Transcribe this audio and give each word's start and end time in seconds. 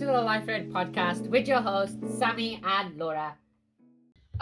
to 0.00 0.06
the 0.06 0.12
Life 0.12 0.48
Raid 0.48 0.72
podcast 0.72 1.28
with 1.28 1.46
your 1.46 1.60
hosts, 1.60 1.94
Sami 2.16 2.58
and 2.64 2.96
Laura. 2.96 3.36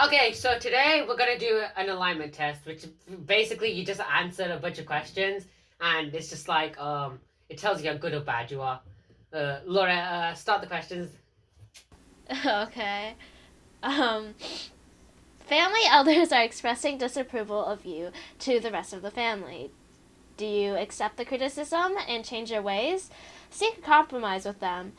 Okay, 0.00 0.32
so 0.32 0.56
today 0.56 1.04
we're 1.04 1.16
gonna 1.16 1.36
do 1.36 1.64
an 1.76 1.88
alignment 1.88 2.32
test, 2.32 2.64
which 2.64 2.86
basically 3.26 3.72
you 3.72 3.84
just 3.84 4.00
answer 4.00 4.52
a 4.52 4.56
bunch 4.56 4.78
of 4.78 4.86
questions, 4.86 5.46
and 5.80 6.14
it's 6.14 6.30
just 6.30 6.46
like 6.46 6.78
um, 6.80 7.18
it 7.48 7.58
tells 7.58 7.82
you 7.82 7.90
how 7.90 7.96
good 7.96 8.14
or 8.14 8.20
bad 8.20 8.52
you 8.52 8.60
are. 8.60 8.78
Uh, 9.32 9.58
Laura, 9.66 9.96
uh, 9.96 10.34
start 10.34 10.60
the 10.60 10.68
questions. 10.68 11.10
okay. 12.46 13.14
Um, 13.82 14.36
family 15.40 15.80
elders 15.90 16.30
are 16.30 16.44
expressing 16.44 16.98
disapproval 16.98 17.64
of 17.64 17.84
you 17.84 18.12
to 18.38 18.60
the 18.60 18.70
rest 18.70 18.92
of 18.92 19.02
the 19.02 19.10
family. 19.10 19.72
Do 20.36 20.46
you 20.46 20.76
accept 20.76 21.16
the 21.16 21.24
criticism 21.24 21.96
and 22.08 22.24
change 22.24 22.52
your 22.52 22.62
ways? 22.62 23.10
Seek 23.50 23.78
a 23.78 23.80
compromise 23.80 24.44
with 24.44 24.60
them. 24.60 24.92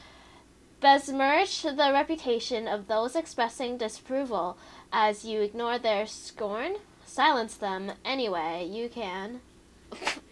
Besmirch 0.82 1.64
the 1.64 1.90
reputation 1.92 2.68
of 2.68 2.88
those 2.88 3.16
expressing 3.16 3.78
disapproval 3.78 4.58
as 4.94 5.26
you 5.26 5.42
ignore 5.42 5.78
their 5.78 6.06
scorn. 6.06 6.76
Silence 7.06 7.56
them 7.56 7.92
anyway 8.06 8.66
you 8.70 8.88
can. 8.88 9.42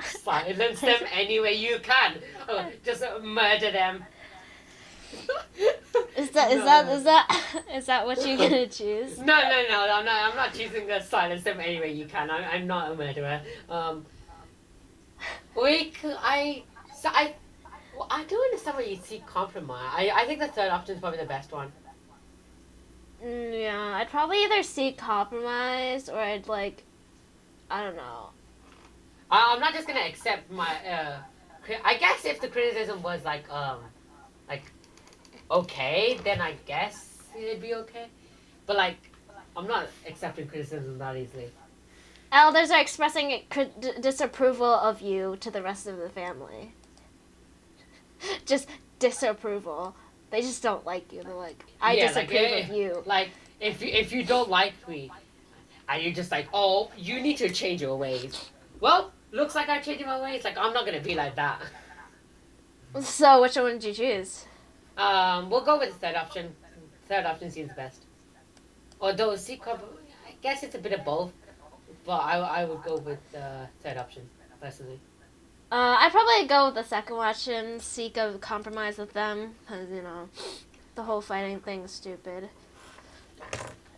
Silence 0.04 0.80
them 0.82 1.00
any 1.12 1.40
way 1.40 1.54
you 1.54 1.80
can. 1.80 2.20
Oh, 2.48 2.66
just 2.86 3.04
murder 3.24 3.72
them. 3.72 4.06
Is 6.16 6.30
that 6.32 6.52
is 6.52 6.60
No. 6.60 6.66
that 6.66 6.88
is 6.96 7.04
that 7.04 7.44
is 7.74 7.86
that 7.88 8.06
what 8.06 8.26
you're 8.26 8.38
gonna 8.38 8.68
choose? 8.80 9.18
No, 9.18 9.26
no, 9.26 9.64
no. 9.70 9.88
I'm 9.90 10.06
not. 10.06 10.30
I'm 10.30 10.36
not 10.36 10.54
choosing 10.54 10.88
to 10.88 11.02
silence 11.02 11.44
them 11.44 11.60
any 11.60 11.80
way 11.80 11.92
you 11.92 12.06
can. 12.06 12.30
I'm, 12.30 12.44
I'm 12.44 12.68
not 12.68 12.92
a 12.92 12.96
murderer. 12.96 13.42
Um, 13.70 14.06
we. 15.62 15.94
I. 16.04 16.64
So 16.96 17.10
I. 17.10 17.36
Well, 17.98 18.08
I 18.12 18.24
do 18.26 18.40
understand 18.40 18.78
where 18.78 18.86
you 18.86 18.98
see 18.98 19.24
compromise. 19.26 19.90
I. 19.92 20.12
I 20.14 20.26
think 20.26 20.40
the 20.40 20.48
third 20.48 20.70
option 20.70 20.96
is 20.96 21.02
probably 21.02 21.20
the 21.20 21.26
best 21.26 21.52
one. 21.52 21.72
Mm, 23.26 23.60
yeah, 23.60 23.96
I'd 23.96 24.10
probably 24.10 24.44
either 24.44 24.62
seek 24.62 24.98
compromise 24.98 26.08
or 26.08 26.20
I'd 26.20 26.48
like, 26.48 26.84
I 27.72 27.84
don't 27.84 27.96
know. 27.96 28.30
I, 29.32 29.54
I'm 29.54 29.60
not 29.60 29.74
just 29.74 29.88
gonna 29.88 30.06
accept 30.06 30.52
my. 30.52 30.70
Uh, 30.86 31.18
cri- 31.64 31.80
I 31.84 31.98
guess 31.98 32.24
if 32.24 32.40
the 32.40 32.48
criticism 32.48 33.02
was 33.02 33.26
like 33.26 33.50
um, 33.52 33.80
like, 34.48 34.72
okay, 35.50 36.20
then 36.24 36.40
I 36.40 36.54
guess 36.68 37.24
it'd 37.36 37.62
be 37.62 37.74
okay. 37.74 38.06
But 38.68 38.76
like, 38.76 38.98
I'm 39.56 39.68
not 39.68 39.88
accepting 40.08 40.48
criticism 40.48 41.00
that 41.00 41.18
easily. 41.18 41.50
Elders 42.32 42.70
are 42.70 42.80
expressing 42.80 43.42
cri- 43.50 43.72
disapproval 44.00 44.68
of 44.68 45.02
you 45.02 45.36
to 45.40 45.50
the 45.50 45.64
rest 45.64 45.88
of 45.88 45.98
the 45.98 46.10
family. 46.10 46.74
just 48.46 48.68
disapproval. 49.00 49.96
They 50.30 50.42
just 50.42 50.62
don't 50.62 50.86
like 50.86 51.12
you. 51.14 51.24
They're 51.24 51.34
like, 51.34 51.64
I 51.82 51.94
Yeah, 51.94 52.06
like, 52.12 52.28
disapprove 52.28 52.52
eh, 52.52 52.60
of 52.60 52.70
you. 52.70 53.04
Like, 53.06 53.30
if 53.60 53.82
you, 53.82 53.88
if 53.88 54.12
you 54.12 54.24
don't 54.24 54.50
like 54.50 54.74
me, 54.88 55.10
and 55.90 56.04
you're 56.04 56.14
just 56.14 56.32
like, 56.32 56.48
oh, 56.54 56.92
you 56.98 57.22
need 57.22 57.38
to 57.38 57.50
change 57.50 57.82
your 57.82 57.96
ways. 57.98 58.50
Well, 58.80 59.12
looks 59.32 59.56
like 59.56 59.70
I'm 59.70 59.82
changing 59.82 60.06
my 60.06 60.22
ways. 60.22 60.44
Like, 60.44 60.58
I'm 60.58 60.74
not 60.74 60.86
gonna 60.86 61.02
be 61.02 61.16
like 61.16 61.36
that. 61.36 61.62
So, 63.02 63.42
which 63.42 63.56
one 63.58 63.78
did 63.80 63.84
you 63.86 63.94
choose? 63.94 64.46
Um, 64.98 65.50
we'll 65.50 65.64
go 65.64 65.78
with 65.78 65.90
the 65.90 66.00
third 66.00 66.16
option. 66.16 66.56
Third 67.08 67.26
option 67.26 67.52
seems 67.52 67.72
best. 67.74 68.06
Although, 69.00 69.36
see, 69.36 69.62
I 69.68 70.34
guess 70.42 70.64
it's 70.64 70.74
a 70.74 70.80
bit 70.80 70.94
of 70.94 71.06
both, 71.06 71.32
but 72.06 72.18
I, 72.18 72.38
I 72.38 72.66
would 72.66 72.82
go 72.84 72.98
with 72.98 73.20
the 73.32 73.68
third 73.84 73.98
option 73.98 74.28
personally. 74.60 75.00
Uh, 75.70 75.98
I'd 76.00 76.12
probably 76.12 76.48
go 76.48 76.68
with 76.68 76.76
the 76.76 76.84
second 76.84 77.18
option, 77.18 77.80
seek 77.80 78.16
a 78.16 78.38
compromise 78.40 78.98
with 78.98 79.14
them, 79.14 79.56
because, 79.62 79.90
you 79.90 80.02
know, 80.02 80.30
the 80.96 81.04
whole 81.04 81.20
fighting 81.20 81.60
thing's 81.60 81.92
stupid. 81.92 82.50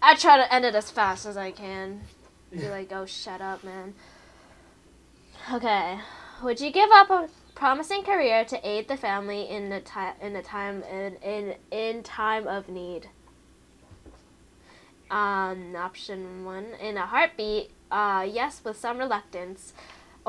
I 0.02 0.16
try 0.16 0.38
to 0.38 0.52
end 0.52 0.66
it 0.66 0.74
as 0.74 0.90
fast 0.90 1.26
as 1.26 1.38
I 1.38 1.52
can. 1.52 2.02
Be 2.52 2.68
like, 2.70 2.92
oh, 2.92 3.06
shut 3.06 3.42
up, 3.42 3.64
man. 3.64 3.94
Okay. 5.54 6.00
Would 6.42 6.60
you 6.60 6.72
give 6.72 6.90
up 6.92 7.10
a 7.10 7.30
promising 7.54 8.04
career 8.04 8.46
to 8.46 8.68
aid 8.68 8.88
the 8.88 8.98
family 8.98 9.48
in 9.48 9.70
the 9.70 9.82
time 9.82 10.16
in 10.22 10.34
the 10.34 10.42
time 10.42 10.84
in 10.84 11.16
in 11.18 11.56
in 11.70 12.02
time 12.02 12.48
of 12.48 12.70
need? 12.70 13.10
Um, 15.12 15.76
option 15.76 16.46
one, 16.46 16.68
in 16.82 16.98
a 16.98 17.06
heartbeat. 17.06 17.72
Uh, 17.92 18.26
yes, 18.30 18.62
with 18.64 18.78
some 18.78 18.98
reluctance. 18.98 19.74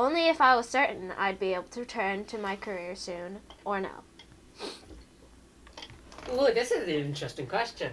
Only 0.00 0.28
if 0.30 0.40
I 0.40 0.56
was 0.56 0.66
certain 0.66 1.12
I'd 1.18 1.38
be 1.38 1.52
able 1.52 1.64
to 1.64 1.80
return 1.80 2.24
to 2.24 2.38
my 2.38 2.56
career 2.56 2.96
soon, 2.96 3.40
or 3.66 3.82
no. 3.82 3.90
Ooh, 6.32 6.54
this 6.54 6.70
is 6.70 6.84
an 6.84 6.94
interesting 6.94 7.46
question. 7.46 7.92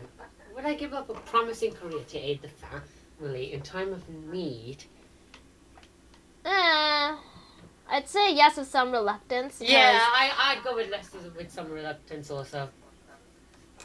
Would 0.56 0.64
I 0.64 0.76
give 0.76 0.94
up 0.94 1.10
a 1.10 1.16
promising 1.16 1.74
career 1.74 2.06
to 2.08 2.18
aid 2.18 2.42
the 2.42 2.48
family 2.48 3.52
in 3.52 3.60
time 3.60 3.92
of 3.92 4.08
need? 4.08 4.86
Eh, 6.46 7.16
I'd 7.90 8.08
say 8.08 8.34
yes 8.34 8.56
with 8.56 8.70
some 8.70 8.94
reluctance. 8.94 9.60
Yeah, 9.60 10.00
I, 10.02 10.32
I'd 10.56 10.64
go 10.64 10.76
with 10.76 10.90
less 10.90 11.12
with 11.36 11.52
some 11.52 11.70
reluctance 11.70 12.32
also. 12.32 12.70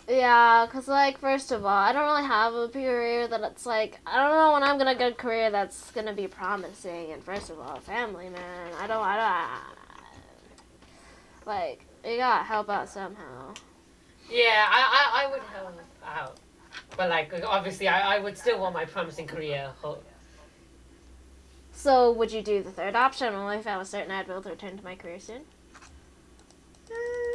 Yeah, 0.08 0.66
because, 0.66 0.88
like, 0.88 1.18
first 1.18 1.52
of 1.52 1.64
all, 1.64 1.70
I 1.70 1.92
don't 1.92 2.04
really 2.04 2.24
have 2.26 2.52
a 2.54 2.68
career 2.68 3.28
that 3.28 3.40
it's 3.42 3.64
like, 3.64 4.00
I 4.04 4.16
don't 4.16 4.36
know 4.36 4.52
when 4.52 4.64
I'm 4.64 4.76
going 4.76 4.92
to 4.92 4.98
get 4.98 5.12
a 5.12 5.14
career 5.14 5.48
that's 5.50 5.92
going 5.92 6.06
to 6.06 6.12
be 6.12 6.26
promising. 6.26 7.12
And, 7.12 7.22
first 7.22 7.50
of 7.50 7.60
all, 7.60 7.78
family, 7.78 8.28
man. 8.28 8.72
I 8.80 8.86
don't, 8.88 9.02
I 9.02 9.16
don't, 9.16 9.48
like, 11.46 11.84
you 12.04 12.16
gotta 12.16 12.42
help 12.44 12.68
out 12.68 12.88
somehow. 12.88 13.54
Yeah, 14.28 14.66
I, 14.68 14.80
I, 14.80 15.24
I 15.24 15.30
would 15.30 15.42
help 15.42 15.78
out. 16.04 16.36
But, 16.96 17.08
like, 17.10 17.32
obviously, 17.46 17.86
I, 17.88 18.16
I 18.16 18.18
would 18.18 18.36
still 18.36 18.58
want 18.60 18.74
my 18.74 18.84
promising 18.84 19.26
career. 19.28 19.70
ho- 19.82 19.98
So, 21.72 22.10
would 22.12 22.32
you 22.32 22.42
do 22.42 22.60
the 22.62 22.70
third 22.72 22.96
option, 22.96 23.32
only 23.34 23.56
if 23.58 23.66
I 23.68 23.76
was 23.76 23.88
certain 23.88 24.10
I'd 24.10 24.26
be 24.26 24.32
able 24.32 24.42
to 24.42 24.50
return 24.50 24.76
to 24.78 24.84
my 24.84 24.96
career 24.96 25.20
soon? 25.20 25.42
Mm, 26.90 27.31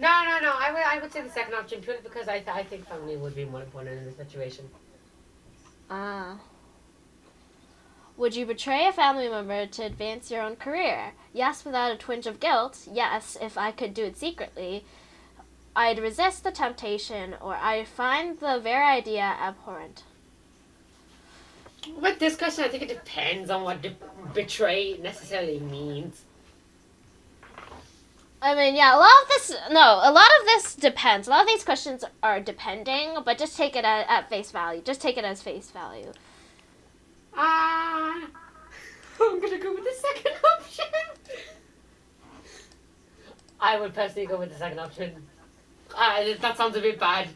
No, 0.00 0.22
no, 0.24 0.38
no. 0.40 0.52
I 0.56 0.70
would, 0.72 0.82
I 0.82 0.98
would 1.00 1.12
say 1.12 1.22
the 1.22 1.30
second 1.30 1.54
option 1.54 1.80
purely 1.80 2.00
because 2.02 2.28
I, 2.28 2.38
th- 2.38 2.48
I 2.56 2.62
think 2.62 2.86
family 2.88 3.16
would 3.16 3.34
be 3.34 3.44
more 3.44 3.62
important 3.62 3.98
in 3.98 4.04
this 4.04 4.16
situation. 4.16 4.68
Ah. 5.90 6.38
Would 8.16 8.34
you 8.34 8.46
betray 8.46 8.86
a 8.86 8.92
family 8.92 9.28
member 9.28 9.66
to 9.66 9.82
advance 9.84 10.30
your 10.30 10.42
own 10.42 10.56
career? 10.56 11.12
Yes, 11.32 11.64
without 11.64 11.92
a 11.92 11.96
twinge 11.96 12.26
of 12.26 12.40
guilt. 12.40 12.88
Yes, 12.92 13.36
if 13.40 13.56
I 13.56 13.70
could 13.70 13.94
do 13.94 14.04
it 14.04 14.16
secretly. 14.16 14.84
I'd 15.76 16.00
resist 16.00 16.42
the 16.42 16.50
temptation, 16.50 17.36
or 17.40 17.54
I'd 17.54 17.86
find 17.86 18.38
the 18.40 18.58
very 18.60 18.84
idea 18.84 19.22
abhorrent. 19.22 20.02
With 22.00 22.18
this 22.18 22.36
question, 22.36 22.64
I 22.64 22.68
think 22.68 22.82
it 22.82 22.88
depends 22.88 23.50
on 23.50 23.62
what 23.62 23.82
de- 23.82 23.96
betray 24.34 24.98
necessarily 25.00 25.60
means. 25.60 26.22
I 28.40 28.54
mean, 28.54 28.76
yeah, 28.76 28.96
a 28.96 28.98
lot 28.98 29.10
of 29.22 29.28
this, 29.28 29.56
no, 29.70 30.00
a 30.02 30.12
lot 30.12 30.28
of 30.40 30.46
this 30.46 30.76
depends. 30.76 31.26
A 31.26 31.30
lot 31.30 31.42
of 31.42 31.48
these 31.48 31.64
questions 31.64 32.04
are 32.22 32.38
depending, 32.38 33.16
but 33.24 33.36
just 33.36 33.56
take 33.56 33.74
it 33.74 33.84
at, 33.84 34.08
at 34.08 34.28
face 34.28 34.52
value. 34.52 34.80
Just 34.80 35.00
take 35.00 35.16
it 35.16 35.24
as 35.24 35.42
face 35.42 35.70
value. 35.70 36.12
Ah, 37.34 38.14
I'm 39.20 39.40
gonna 39.40 39.58
go 39.58 39.74
with 39.74 39.84
the 39.84 39.92
second 39.92 40.32
option. 40.58 40.86
I 43.60 43.80
would 43.80 43.92
personally 43.92 44.26
go 44.26 44.38
with 44.38 44.50
the 44.50 44.58
second 44.58 44.78
option. 44.78 45.26
Uh, 45.96 46.24
that 46.40 46.56
sounds 46.56 46.76
a 46.76 46.80
bit 46.80 47.00
bad. 47.00 47.28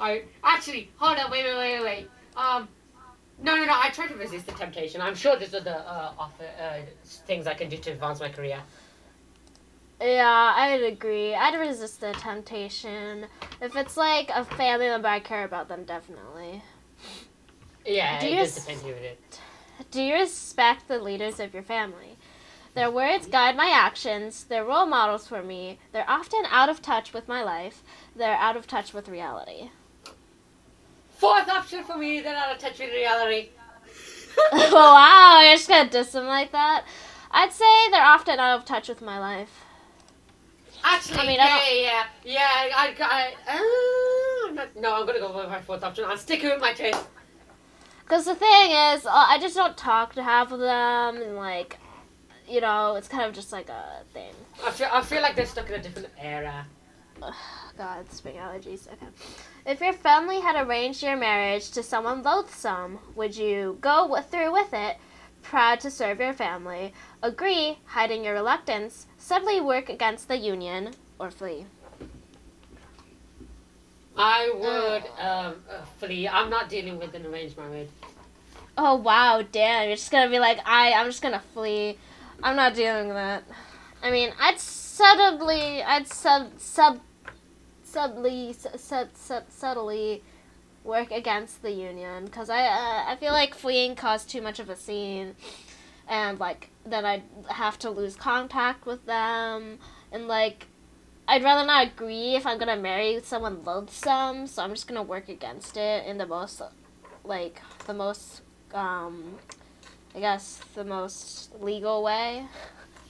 I 0.00 0.22
actually 0.42 0.90
hold 0.96 1.18
on, 1.18 1.30
wait, 1.30 1.44
wait, 1.44 1.56
wait, 1.56 1.78
wait, 1.78 1.84
wait. 1.84 2.10
Um, 2.36 2.68
no, 3.42 3.54
no, 3.54 3.66
no. 3.66 3.72
I 3.74 3.90
try 3.90 4.06
to 4.06 4.14
resist 4.14 4.46
the 4.46 4.52
temptation. 4.52 5.02
I'm 5.02 5.14
sure 5.14 5.36
there's 5.36 5.54
other 5.54 5.84
uh, 5.86 6.12
offer, 6.18 6.44
uh, 6.58 6.80
things 7.26 7.46
I 7.46 7.52
can 7.52 7.68
do 7.68 7.76
to 7.76 7.90
advance 7.90 8.20
my 8.20 8.30
career. 8.30 8.62
Yeah, 10.00 10.52
I'd 10.56 10.82
agree. 10.82 11.34
I'd 11.34 11.58
resist 11.58 12.00
the 12.00 12.12
temptation. 12.12 13.26
If 13.60 13.76
it's 13.76 13.96
like 13.96 14.30
a 14.34 14.44
family 14.44 14.86
member 14.88 15.08
I 15.08 15.20
care 15.20 15.44
about, 15.44 15.68
then 15.68 15.84
definitely. 15.84 16.62
Yeah, 17.84 18.20
Do 18.20 18.26
it 18.26 18.30
you 18.32 18.36
does 18.36 18.56
s- 18.56 18.64
depend 18.64 18.82
who 18.82 18.88
it 18.90 19.18
is. 19.30 19.38
Do 19.90 20.02
you 20.02 20.14
respect 20.14 20.88
the 20.88 20.98
leaders 20.98 21.40
of 21.40 21.54
your 21.54 21.62
family? 21.62 22.16
Their 22.74 22.90
words 22.90 23.26
guide 23.26 23.56
my 23.56 23.70
actions. 23.72 24.44
They're 24.44 24.64
role 24.64 24.84
models 24.86 25.26
for 25.26 25.42
me. 25.42 25.78
They're 25.92 26.08
often 26.08 26.44
out 26.50 26.68
of 26.68 26.82
touch 26.82 27.14
with 27.14 27.26
my 27.28 27.42
life. 27.42 27.82
They're 28.14 28.36
out 28.36 28.56
of 28.56 28.66
touch 28.66 28.92
with 28.92 29.08
reality. 29.08 29.70
Fourth 31.16 31.48
option 31.48 31.84
for 31.84 31.96
me. 31.96 32.20
They're 32.20 32.36
out 32.36 32.54
of 32.54 32.58
touch 32.58 32.78
with 32.78 32.90
reality. 32.92 33.48
wow, 34.52 35.40
you're 35.42 35.54
just 35.56 35.68
gonna 35.68 35.88
diss 35.88 36.12
them 36.12 36.26
like 36.26 36.52
that? 36.52 36.84
I'd 37.30 37.52
say 37.52 37.90
they're 37.90 38.04
often 38.04 38.38
out 38.38 38.58
of 38.58 38.64
touch 38.66 38.88
with 38.88 39.00
my 39.00 39.18
life. 39.18 39.64
Actually, 40.88 41.18
I 41.18 41.26
mean, 41.26 41.40
I 41.40 41.46
yeah, 41.46 42.04
yeah, 42.24 42.64
yeah. 42.64 42.76
I, 42.76 42.94
I, 43.00 43.52
uh, 43.52 44.48
I'm 44.48 44.54
not, 44.54 44.76
no, 44.76 44.94
I'm 44.94 45.04
gonna 45.06 45.18
go 45.18 45.36
with 45.36 45.48
my 45.48 45.60
fourth 45.60 45.82
option. 45.82 46.04
I'm 46.06 46.16
sticking 46.16 46.48
with 46.50 46.60
my 46.60 46.72
choice. 46.72 46.94
Because 48.04 48.24
the 48.24 48.36
thing 48.36 48.70
is, 48.70 49.04
uh, 49.04 49.10
I 49.12 49.38
just 49.40 49.56
don't 49.56 49.76
talk 49.76 50.14
to 50.14 50.22
half 50.22 50.52
of 50.52 50.60
them, 50.60 51.20
and 51.20 51.34
like, 51.36 51.78
you 52.48 52.60
know, 52.60 52.94
it's 52.94 53.08
kind 53.08 53.24
of 53.24 53.34
just 53.34 53.50
like 53.50 53.68
a 53.68 54.02
thing. 54.12 54.32
I 54.64 54.70
feel, 54.70 54.88
I 54.92 55.02
feel 55.02 55.22
like 55.22 55.34
they're 55.34 55.46
stuck 55.46 55.68
in 55.68 55.74
a 55.74 55.82
different 55.82 56.08
era. 56.20 56.64
ugh, 57.20 57.34
God, 57.76 58.10
spring 58.12 58.36
allergies. 58.36 58.86
Okay. 58.92 59.06
If 59.66 59.80
your 59.80 59.92
family 59.92 60.38
had 60.40 60.54
arranged 60.64 61.02
your 61.02 61.16
marriage 61.16 61.72
to 61.72 61.82
someone 61.82 62.22
loathsome, 62.22 63.00
would 63.16 63.36
you 63.36 63.78
go 63.80 64.02
w- 64.02 64.22
through 64.22 64.52
with 64.52 64.72
it, 64.72 64.98
proud 65.48 65.80
to 65.80 65.90
serve 65.90 66.20
your 66.20 66.32
family, 66.32 66.92
agree, 67.22 67.78
hiding 67.86 68.24
your 68.24 68.34
reluctance, 68.34 69.06
subtly 69.16 69.60
work 69.60 69.88
against 69.88 70.28
the 70.28 70.36
union, 70.36 70.92
or 71.18 71.30
flee? 71.30 71.66
I 74.16 74.50
would 74.54 75.24
um, 75.24 75.54
uh, 75.70 75.84
flee. 75.98 76.26
I'm 76.26 76.50
not 76.50 76.68
dealing 76.68 76.98
with 76.98 77.14
an 77.14 77.26
arranged 77.26 77.56
marriage. 77.56 77.88
Oh 78.78 78.96
wow, 78.96 79.42
damn! 79.52 79.88
You're 79.88 79.96
just 79.96 80.10
gonna 80.10 80.30
be 80.30 80.38
like, 80.38 80.58
I, 80.64 80.92
I'm 80.92 81.06
just 81.06 81.22
gonna 81.22 81.42
flee. 81.54 81.98
I'm 82.42 82.56
not 82.56 82.74
dealing 82.74 83.08
with 83.08 83.16
that. 83.16 83.44
I 84.02 84.10
mean, 84.10 84.32
I'd 84.38 84.58
subtly, 84.58 85.82
I'd 85.82 86.06
sub, 86.06 86.58
sub, 86.58 87.00
subtly, 87.84 88.52
sub, 88.52 89.10
sub, 89.14 89.44
subtly 89.48 90.22
work 90.86 91.10
against 91.10 91.62
the 91.62 91.72
union 91.72 92.26
because 92.26 92.48
I, 92.48 92.66
uh, 92.66 93.04
I 93.12 93.16
feel 93.16 93.32
like 93.32 93.54
fleeing 93.54 93.96
caused 93.96 94.30
too 94.30 94.40
much 94.40 94.58
of 94.58 94.70
a 94.70 94.76
scene, 94.76 95.34
and 96.08 96.38
like 96.38 96.70
then 96.84 97.04
I'd 97.04 97.24
have 97.48 97.78
to 97.80 97.90
lose 97.90 98.16
contact 98.16 98.86
with 98.86 99.04
them, 99.06 99.78
and 100.12 100.28
like. 100.28 100.66
I'd 101.28 101.42
rather 101.42 101.66
not 101.66 101.88
agree 101.88 102.36
if 102.36 102.46
I'm 102.46 102.56
gonna 102.56 102.76
marry 102.76 103.18
someone 103.24 103.64
loathsome, 103.64 104.46
so 104.46 104.62
I'm 104.62 104.70
just 104.70 104.86
gonna 104.86 105.02
work 105.02 105.28
against 105.28 105.76
it 105.76 106.06
in 106.06 106.18
the 106.18 106.26
most, 106.26 106.62
like, 107.24 107.60
the 107.88 107.94
most 107.94 108.42
um, 108.72 109.36
I 110.14 110.20
guess 110.20 110.60
the 110.74 110.84
most 110.84 111.60
legal 111.60 112.02
way. 112.02 112.46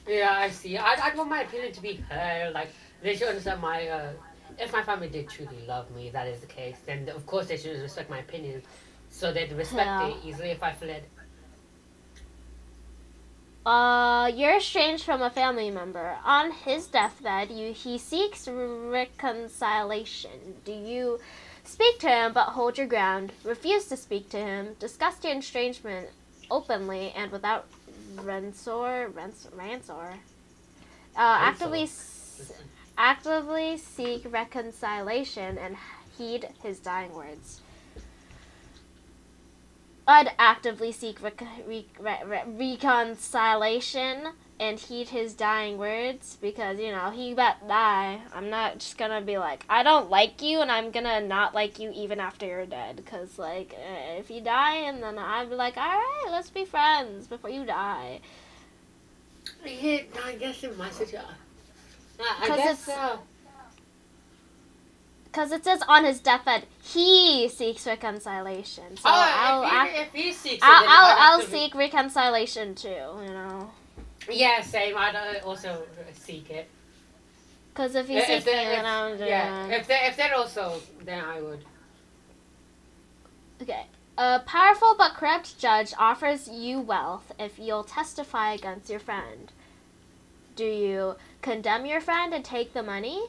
Yeah, 0.08 0.32
I 0.32 0.50
see. 0.50 0.76
I 0.76 0.94
I 0.94 1.14
want 1.14 1.30
my 1.30 1.42
opinion 1.42 1.72
to 1.72 1.82
be 1.82 1.94
heard. 1.94 2.52
Like 2.52 2.70
they 3.02 3.14
should 3.14 3.28
understand 3.28 3.60
my. 3.60 3.86
Uh, 3.86 4.12
if 4.58 4.72
my 4.72 4.82
family 4.82 5.08
did 5.08 5.28
truly 5.28 5.64
love 5.66 5.90
me, 5.94 6.10
that 6.10 6.26
is 6.26 6.40
the 6.40 6.46
case. 6.46 6.76
Then 6.86 7.08
of 7.08 7.26
course 7.26 7.48
they 7.48 7.56
should 7.56 7.80
respect 7.80 8.10
my 8.10 8.18
opinion, 8.18 8.62
so 9.10 9.32
they'd 9.32 9.52
respect 9.52 9.86
Yeah. 9.86 10.08
it 10.08 10.16
easily 10.24 10.50
if 10.50 10.62
I 10.62 10.72
fled. 10.72 11.04
Uh, 13.64 14.30
you're 14.32 14.56
estranged 14.58 15.04
from 15.04 15.22
a 15.22 15.30
family 15.30 15.70
member. 15.70 16.16
On 16.24 16.52
his 16.52 16.86
deathbed, 16.86 17.50
you 17.50 17.72
he 17.72 17.98
seeks 17.98 18.46
reconciliation. 18.46 20.54
Do 20.64 20.72
you 20.72 21.18
speak 21.64 21.98
to 22.00 22.08
him 22.08 22.32
but 22.32 22.50
hold 22.50 22.78
your 22.78 22.86
ground? 22.86 23.32
Refuse 23.42 23.86
to 23.86 23.96
speak 23.96 24.28
to 24.30 24.36
him. 24.38 24.76
Discuss 24.78 25.22
your 25.24 25.36
estrangement 25.36 26.10
openly 26.48 27.12
and 27.16 27.32
without 27.32 27.66
rancor, 28.22 29.08
rancor, 29.12 29.48
rancor. 29.52 30.14
Uh, 31.16 31.50
actively, 31.50 31.82
s- 31.82 32.52
actively 32.98 33.76
seek 33.76 34.30
reconciliation 34.30 35.58
and 35.58 35.76
heed 36.16 36.48
his 36.62 36.78
dying 36.78 37.12
words. 37.14 37.60
I'd 40.08 40.30
actively 40.38 40.92
seek 40.92 41.20
rec- 41.20 41.42
re- 41.66 41.86
re- 41.98 42.22
re- 42.24 42.42
reconciliation 42.46 44.28
and 44.58 44.78
heed 44.78 45.08
his 45.08 45.34
dying 45.34 45.76
words 45.78 46.38
because 46.40 46.78
you 46.78 46.90
know 46.90 47.10
he 47.10 47.32
about 47.32 47.60
to 47.60 47.68
die. 47.68 48.20
I'm 48.32 48.48
not 48.48 48.78
just 48.78 48.96
gonna 48.96 49.20
be 49.20 49.36
like 49.36 49.64
I 49.68 49.82
don't 49.82 50.08
like 50.08 50.40
you 50.42 50.60
and 50.60 50.70
I'm 50.70 50.92
gonna 50.92 51.20
not 51.20 51.54
like 51.54 51.78
you 51.80 51.90
even 51.94 52.20
after 52.20 52.46
you're 52.46 52.66
dead 52.66 52.96
because 52.96 53.36
like 53.38 53.74
eh, 53.74 54.14
if 54.18 54.30
you 54.30 54.40
die 54.40 54.76
and 54.76 55.02
then 55.02 55.18
I'd 55.18 55.50
be 55.50 55.56
like 55.56 55.76
all 55.76 55.82
right 55.82 56.28
let's 56.30 56.50
be 56.50 56.64
friends 56.64 57.26
before 57.26 57.50
you 57.50 57.66
die. 57.66 58.20
I 60.24 60.36
guess 60.38 60.62
in 60.62 60.76
my 60.76 60.90
situation. 60.90 61.28
Uh, 62.18 62.22
I, 62.22 62.52
I 62.52 62.56
guess 62.56 62.84
so. 62.84 63.20
Because 65.24 65.52
it 65.52 65.64
says 65.64 65.82
on 65.86 66.04
his 66.04 66.18
deathbed 66.20 66.64
he 66.82 67.48
seeks 67.48 67.86
reconciliation. 67.86 68.96
So 68.96 69.02
oh, 69.04 69.10
I'll, 69.12 69.86
if, 69.86 69.92
he, 69.92 70.00
if 70.00 70.12
he 70.12 70.32
seeks 70.32 70.62
I'll, 70.62 70.80
then 70.80 70.90
I'll, 70.90 71.16
I'll 71.18 71.40
to 71.40 71.46
be- 71.46 71.52
seek 71.52 71.74
reconciliation 71.74 72.74
too. 72.74 72.88
You 72.88 73.28
know. 73.28 73.70
Yeah, 74.30 74.62
same. 74.62 74.96
I'd 74.96 75.14
uh, 75.14 75.46
also 75.46 75.68
uh, 75.68 76.02
seek 76.14 76.50
it. 76.50 76.68
Because 77.72 77.94
if 77.94 78.08
he 78.08 78.16
uh, 78.16 78.20
If 78.20 78.26
seeking 78.26 78.44
they- 78.46 78.52
it, 78.66 78.70
if- 78.70 78.76
then 78.76 78.86
I'm 78.86 79.18
Yeah, 79.18 79.66
if 79.66 79.86
they 79.86 79.98
if 80.06 80.16
they're 80.16 80.34
also, 80.34 80.80
then 81.04 81.22
I 81.22 81.40
would. 81.42 81.60
Okay. 83.60 83.86
A 84.18 84.40
powerful 84.46 84.94
but 84.96 85.12
corrupt 85.12 85.58
judge 85.58 85.92
offers 85.98 86.48
you 86.48 86.80
wealth 86.80 87.32
if 87.38 87.58
you'll 87.58 87.84
testify 87.84 88.54
against 88.54 88.88
your 88.88 88.98
friend. 89.00 89.52
Do 90.56 90.64
you 90.64 91.16
condemn 91.42 91.86
your 91.86 92.00
friend 92.00 92.34
and 92.34 92.44
take 92.44 92.72
the 92.72 92.82
money? 92.82 93.26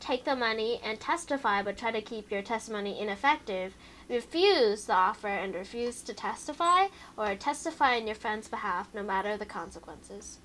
Take 0.00 0.24
the 0.24 0.36
money 0.36 0.80
and 0.84 1.00
testify 1.00 1.62
but 1.62 1.78
try 1.78 1.90
to 1.90 2.00
keep 2.00 2.30
your 2.30 2.42
testimony 2.42 3.00
ineffective. 3.00 3.74
Refuse 4.08 4.84
the 4.84 4.92
offer 4.92 5.28
and 5.28 5.54
refuse 5.54 6.00
to 6.02 6.14
testify, 6.14 6.86
or 7.16 7.34
testify 7.34 7.96
in 7.96 8.06
your 8.06 8.14
friend's 8.14 8.46
behalf 8.46 8.88
no 8.94 9.02
matter 9.02 9.36
the 9.36 9.46
consequences. 9.46 10.38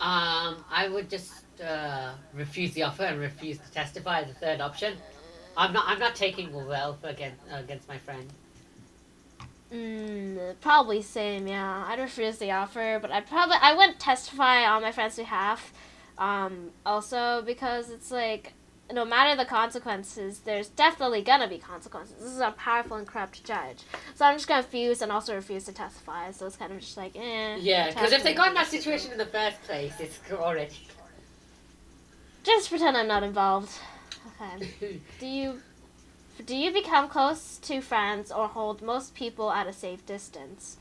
Um, 0.00 0.62
I 0.70 0.88
would 0.92 1.08
just 1.08 1.44
uh, 1.60 2.12
refuse 2.34 2.74
the 2.74 2.82
offer 2.82 3.04
and 3.04 3.18
refuse 3.18 3.58
to 3.58 3.72
testify 3.72 4.20
as 4.20 4.30
a 4.30 4.34
third 4.34 4.60
option. 4.60 4.94
I'm 5.56 5.72
not. 5.72 5.84
I'm 5.88 5.98
not 5.98 6.14
taking 6.14 6.52
wealth 6.52 7.02
against 7.02 7.40
against 7.50 7.88
my 7.88 7.98
friend. 7.98 8.30
Mm, 9.72 10.54
probably 10.60 11.02
same, 11.02 11.46
yeah. 11.46 11.84
I'd 11.86 11.98
refuse 11.98 12.38
the 12.38 12.52
offer, 12.52 12.98
but 13.02 13.10
I'd 13.10 13.26
probably 13.26 13.56
I 13.60 13.74
wouldn't 13.74 13.98
testify 13.98 14.64
on 14.64 14.82
my 14.82 14.92
friend's 14.92 15.16
behalf. 15.16 15.72
Um, 16.18 16.70
also 16.84 17.42
because 17.42 17.90
it's 17.90 18.10
like 18.10 18.52
no 18.92 19.04
matter 19.04 19.36
the 19.36 19.44
consequences, 19.44 20.40
there's 20.40 20.68
definitely 20.68 21.22
gonna 21.22 21.48
be 21.48 21.58
consequences. 21.58 22.16
This 22.20 22.32
is 22.32 22.40
a 22.40 22.50
powerful 22.52 22.96
and 22.96 23.06
corrupt 23.06 23.44
judge, 23.44 23.82
so 24.14 24.24
I'm 24.24 24.36
just 24.36 24.48
gonna 24.48 24.62
refuse 24.62 25.02
and 25.02 25.12
also 25.12 25.34
refuse 25.34 25.64
to 25.64 25.72
testify. 25.72 26.30
So 26.32 26.46
it's 26.46 26.56
kind 26.56 26.72
of 26.72 26.80
just 26.80 26.96
like, 26.96 27.14
eh. 27.16 27.56
Yeah, 27.60 27.88
because 27.88 28.12
if 28.12 28.22
they 28.22 28.34
got 28.34 28.48
in 28.48 28.54
that 28.54 28.66
situation 28.66 29.12
in 29.12 29.18
the 29.18 29.26
first 29.26 29.62
place, 29.62 29.92
it's 30.00 30.18
already. 30.32 30.74
just 32.42 32.70
pretend 32.70 32.96
I'm 32.96 33.08
not 33.08 33.22
involved. 33.22 33.72
Okay. 34.40 35.00
Do 35.20 35.26
you 35.26 35.60
do 36.44 36.54
you 36.54 36.72
become 36.72 37.08
close 37.08 37.58
to 37.62 37.80
friends 37.80 38.30
or 38.30 38.46
hold 38.46 38.80
most 38.80 39.14
people 39.14 39.50
at 39.50 39.66
a 39.66 39.72
safe 39.72 40.06
distance? 40.06 40.76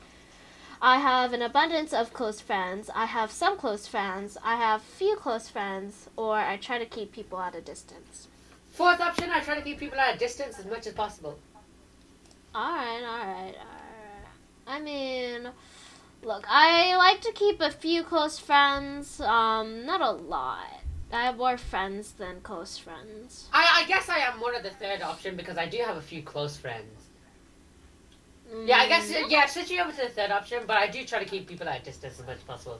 I 0.81 0.99
have 0.99 1.33
an 1.33 1.41
abundance 1.41 1.91
of 1.91 2.13
close 2.13 2.39
friends. 2.39 2.89
I 2.93 3.05
have 3.05 3.31
some 3.31 3.57
close 3.57 3.87
friends. 3.87 4.37
I 4.43 4.57
have 4.57 4.81
few 4.81 5.15
close 5.15 5.49
friends, 5.49 6.07
or 6.15 6.35
I 6.35 6.57
try 6.57 6.77
to 6.77 6.85
keep 6.85 7.11
people 7.11 7.39
at 7.39 7.55
a 7.55 7.61
distance. 7.61 8.27
Fourth 8.73 9.01
option, 9.01 9.31
I 9.31 9.39
try 9.39 9.55
to 9.55 9.61
keep 9.61 9.79
people 9.79 9.99
at 9.99 10.15
a 10.15 10.19
distance 10.19 10.59
as 10.59 10.65
much 10.65 10.85
as 10.85 10.93
possible. 10.93 11.39
All 12.53 12.75
right, 12.75 13.01
all 13.01 13.27
right, 13.27 13.55
all 13.59 13.65
right. 13.65 14.27
I 14.67 14.79
mean, 14.79 15.49
look, 16.21 16.45
I 16.47 16.95
like 16.95 17.21
to 17.21 17.31
keep 17.31 17.59
a 17.59 17.71
few 17.71 18.03
close 18.03 18.37
friends. 18.37 19.19
Um, 19.19 19.83
not 19.85 20.01
a 20.01 20.11
lot. 20.11 20.81
I 21.11 21.23
have 21.23 21.37
more 21.37 21.57
friends 21.57 22.11
than 22.11 22.41
close 22.41 22.77
friends. 22.77 23.47
I, 23.51 23.81
I 23.83 23.87
guess 23.87 24.09
I 24.09 24.19
am 24.19 24.37
more 24.37 24.53
of 24.53 24.61
the 24.61 24.71
third 24.71 25.01
option 25.01 25.35
because 25.35 25.57
I 25.57 25.65
do 25.65 25.77
have 25.77 25.97
a 25.97 26.01
few 26.01 26.21
close 26.21 26.57
friends. 26.57 27.06
Yeah, 28.65 28.77
I 28.77 28.87
guess 28.87 29.11
Mm. 29.11 29.29
yeah, 29.29 29.45
switch 29.45 29.69
you 29.71 29.81
over 29.81 29.91
to 29.91 29.97
the 29.97 30.09
third 30.09 30.31
option, 30.31 30.63
but 30.65 30.77
I 30.77 30.87
do 30.87 31.03
try 31.05 31.19
to 31.19 31.25
keep 31.25 31.47
people 31.47 31.67
at 31.67 31.81
a 31.81 31.83
distance 31.83 32.19
as 32.19 32.25
much 32.25 32.37
as 32.37 32.43
possible. 32.43 32.79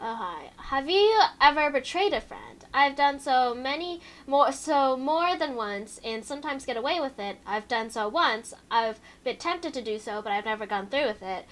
Okay. 0.00 0.50
Have 0.58 0.90
you 0.90 1.20
ever 1.40 1.70
betrayed 1.70 2.12
a 2.12 2.20
friend? 2.20 2.64
I've 2.72 2.96
done 2.96 3.18
so 3.18 3.54
many 3.54 4.00
more 4.26 4.52
so 4.52 4.96
more 4.96 5.36
than 5.36 5.54
once 5.54 5.98
and 6.04 6.22
sometimes 6.24 6.66
get 6.66 6.76
away 6.76 7.00
with 7.00 7.18
it. 7.18 7.38
I've 7.46 7.66
done 7.68 7.88
so 7.90 8.08
once. 8.08 8.52
I've 8.70 9.00
been 9.24 9.36
tempted 9.36 9.72
to 9.74 9.82
do 9.82 9.98
so, 9.98 10.20
but 10.20 10.32
I've 10.32 10.44
never 10.44 10.66
gone 10.66 10.88
through 10.88 11.06
with 11.06 11.22
it. 11.22 11.46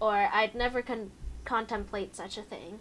Or 0.00 0.14
I'd 0.32 0.54
never 0.54 0.80
con- 0.80 1.10
contemplate 1.44 2.16
such 2.16 2.38
a 2.38 2.42
thing. 2.42 2.80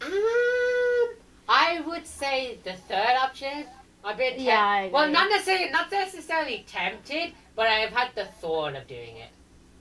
Um, 0.00 1.14
I 1.48 1.80
would 1.86 2.06
say 2.06 2.58
the 2.64 2.72
third 2.72 3.16
option. 3.20 3.66
I've 4.04 4.16
been 4.16 4.32
temp- 4.32 4.42
Yeah, 4.42 4.64
I 4.64 4.90
well, 4.92 5.08
not 5.10 5.28
necessarily 5.30 5.70
not 5.70 5.90
necessarily 5.90 6.64
tempted, 6.66 7.34
but 7.54 7.66
I 7.66 7.80
have 7.80 7.90
had 7.90 8.14
the 8.14 8.24
thought 8.24 8.74
of 8.74 8.86
doing 8.86 9.16
it 9.16 9.30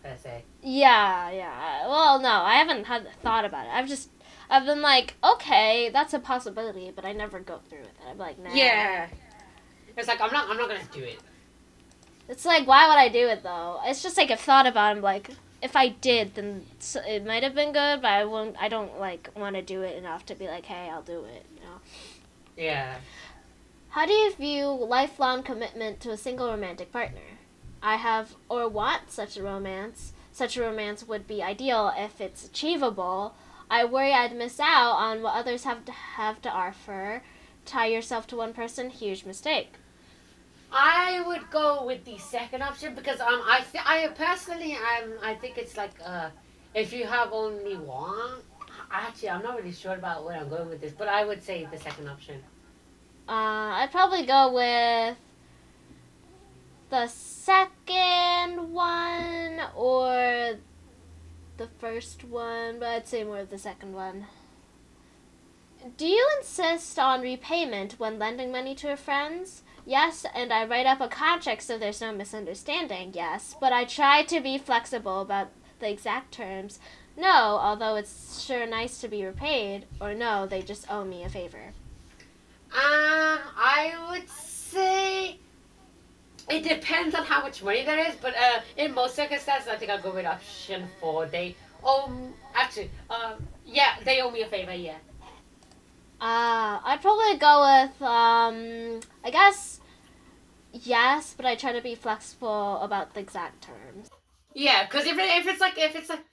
per 0.03 0.15
se. 0.17 0.43
Yeah, 0.61 1.31
yeah. 1.31 1.87
Well, 1.87 2.19
no, 2.19 2.29
I 2.29 2.55
haven't 2.55 2.85
had 2.85 3.07
thought 3.21 3.45
about 3.45 3.65
it. 3.65 3.71
I've 3.73 3.87
just 3.87 4.09
I've 4.49 4.65
been 4.65 4.81
like, 4.81 5.15
okay, 5.23 5.89
that's 5.89 6.13
a 6.13 6.19
possibility, 6.19 6.91
but 6.93 7.05
I 7.05 7.13
never 7.13 7.39
go 7.39 7.59
through 7.69 7.79
with 7.79 7.87
it. 7.89 8.09
I'm 8.09 8.17
like, 8.17 8.39
nah. 8.39 8.53
Yeah, 8.53 9.07
it's 9.95 10.07
like 10.07 10.19
I'm 10.21 10.31
not 10.33 10.49
I'm 10.49 10.57
not 10.57 10.67
gonna 10.67 10.81
do 10.91 11.03
it. 11.03 11.19
It's 12.27 12.45
like, 12.45 12.67
why 12.67 12.87
would 12.87 12.97
I 12.97 13.09
do 13.09 13.27
it 13.27 13.41
though? 13.43 13.79
It's 13.85 14.03
just 14.03 14.17
like 14.17 14.31
I've 14.31 14.39
thought 14.39 14.67
about. 14.67 14.95
It, 14.95 14.97
I'm 14.97 15.01
like, 15.01 15.29
if 15.61 15.75
I 15.75 15.89
did, 15.89 16.35
then 16.35 16.65
it 17.07 17.25
might 17.25 17.43
have 17.43 17.55
been 17.55 17.73
good, 17.73 18.01
but 18.01 18.11
I 18.11 18.25
won't. 18.25 18.55
I 18.61 18.67
don't 18.69 18.99
like 18.99 19.29
want 19.35 19.55
to 19.55 19.61
do 19.61 19.81
it 19.81 19.97
enough 19.97 20.25
to 20.27 20.35
be 20.35 20.47
like, 20.47 20.65
hey, 20.65 20.89
I'll 20.89 21.01
do 21.01 21.23
it. 21.23 21.45
You 21.55 21.61
know. 21.61 21.77
Yeah. 22.57 22.95
How 23.93 24.05
do 24.05 24.13
you 24.13 24.31
view 24.33 24.67
lifelong 24.67 25.41
commitment 25.41 25.99
to 26.01 26.11
a 26.11 26.17
single 26.17 26.47
romantic 26.47 26.91
partner? 26.91 27.39
I 27.81 27.95
have 27.95 28.35
or 28.47 28.69
want 28.69 29.09
such 29.11 29.35
a 29.35 29.41
romance. 29.41 30.13
Such 30.31 30.57
a 30.57 30.61
romance 30.61 31.07
would 31.07 31.25
be 31.25 31.41
ideal 31.41 31.91
if 31.97 32.21
it's 32.21 32.45
achievable. 32.45 33.33
I 33.69 33.85
worry 33.85 34.13
I'd 34.13 34.35
miss 34.35 34.59
out 34.59 34.91
on 34.91 35.23
what 35.23 35.33
others 35.33 35.63
have 35.63 35.85
to 35.85 35.91
have 35.91 36.39
to 36.43 36.49
offer. 36.51 37.23
Tie 37.65 37.87
yourself 37.87 38.27
to 38.27 38.35
one 38.35 38.53
person, 38.53 38.91
huge 38.91 39.25
mistake. 39.25 39.73
I 40.71 41.23
would 41.25 41.49
go 41.49 41.83
with 41.83 42.05
the 42.05 42.19
second 42.19 42.61
option 42.61 42.93
because 42.93 43.19
um 43.19 43.41
I 43.43 43.61
th- 43.71 43.83
I 43.87 44.07
personally 44.09 44.73
um 44.75 45.13
I 45.23 45.33
think 45.33 45.57
it's 45.57 45.75
like 45.75 45.93
uh 46.05 46.29
if 46.75 46.93
you 46.93 47.05
have 47.05 47.33
only 47.33 47.75
one 47.75 48.33
actually 48.91 49.31
I'm 49.31 49.41
not 49.41 49.55
really 49.57 49.71
sure 49.71 49.95
about 49.95 50.25
where 50.25 50.37
I'm 50.37 50.47
going 50.47 50.69
with 50.69 50.79
this 50.79 50.93
but 50.93 51.07
I 51.07 51.25
would 51.25 51.41
say 51.43 51.67
the 51.71 51.79
second 51.79 52.07
option. 52.07 52.43
Uh, 53.29 53.77
I'd 53.77 53.91
probably 53.91 54.25
go 54.25 54.51
with 54.51 55.15
the 56.89 57.05
second 57.05 58.73
one 58.73 59.61
or 59.75 60.57
the 61.57 61.67
first 61.77 62.23
one, 62.23 62.79
but 62.79 62.87
I'd 62.87 63.07
say 63.07 63.23
more 63.23 63.37
of 63.37 63.51
the 63.51 63.59
second 63.59 63.93
one. 63.93 64.25
Do 65.95 66.07
you 66.07 66.27
insist 66.39 66.97
on 66.97 67.21
repayment 67.21 67.99
when 67.99 68.17
lending 68.17 68.51
money 68.51 68.73
to 68.73 68.87
your 68.87 68.97
friends? 68.97 69.61
Yes, 69.85 70.25
and 70.33 70.51
I 70.51 70.65
write 70.65 70.87
up 70.87 70.99
a 70.99 71.07
contract 71.07 71.61
so 71.61 71.77
there's 71.77 72.01
no 72.01 72.11
misunderstanding, 72.11 73.11
yes, 73.13 73.55
but 73.61 73.71
I 73.71 73.85
try 73.85 74.23
to 74.23 74.41
be 74.41 74.57
flexible 74.57 75.21
about 75.21 75.49
the 75.79 75.91
exact 75.91 76.31
terms. 76.31 76.79
No, 77.15 77.59
although 77.61 77.95
it's 77.95 78.43
sure 78.43 78.65
nice 78.65 78.99
to 79.01 79.07
be 79.07 79.23
repaid, 79.23 79.85
or 80.01 80.15
no, 80.15 80.47
they 80.47 80.63
just 80.63 80.91
owe 80.91 81.05
me 81.05 81.23
a 81.23 81.29
favor. 81.29 81.73
Um, 82.71 83.39
I 83.55 83.93
would 84.09 84.29
say 84.29 85.39
it 86.49 86.63
depends 86.63 87.15
on 87.15 87.25
how 87.25 87.41
much 87.41 87.63
money 87.63 87.83
there 87.83 87.99
is, 88.07 88.15
but 88.21 88.35
uh, 88.35 88.61
in 88.77 88.93
most 88.93 89.15
circumstances, 89.15 89.67
I 89.67 89.75
think 89.75 89.91
I'll 89.91 90.01
go 90.01 90.11
with 90.13 90.25
option 90.25 90.87
four. 90.99 91.25
They 91.25 91.55
owe, 91.83 92.11
actually, 92.53 92.91
um, 93.09 93.47
yeah, 93.65 93.95
they 94.03 94.21
owe 94.21 94.31
me 94.31 94.41
a 94.41 94.47
favor. 94.47 94.73
Yeah. 94.73 94.97
Uh, 96.21 96.79
I'd 96.83 97.01
probably 97.01 97.37
go 97.37 97.61
with 97.61 98.01
um, 98.01 98.99
I 99.23 99.31
guess 99.31 99.79
yes, 100.73 101.33
but 101.35 101.45
I 101.45 101.55
try 101.55 101.71
to 101.71 101.81
be 101.81 101.95
flexible 101.95 102.81
about 102.81 103.13
the 103.13 103.21
exact 103.21 103.63
terms. 103.63 104.09
Yeah, 104.53 104.85
because 104.85 105.05
if 105.05 105.17
it, 105.17 105.39
if 105.39 105.47
it's 105.47 105.61
like 105.61 105.77
if 105.77 105.95
it's 105.95 106.09
like 106.09 106.23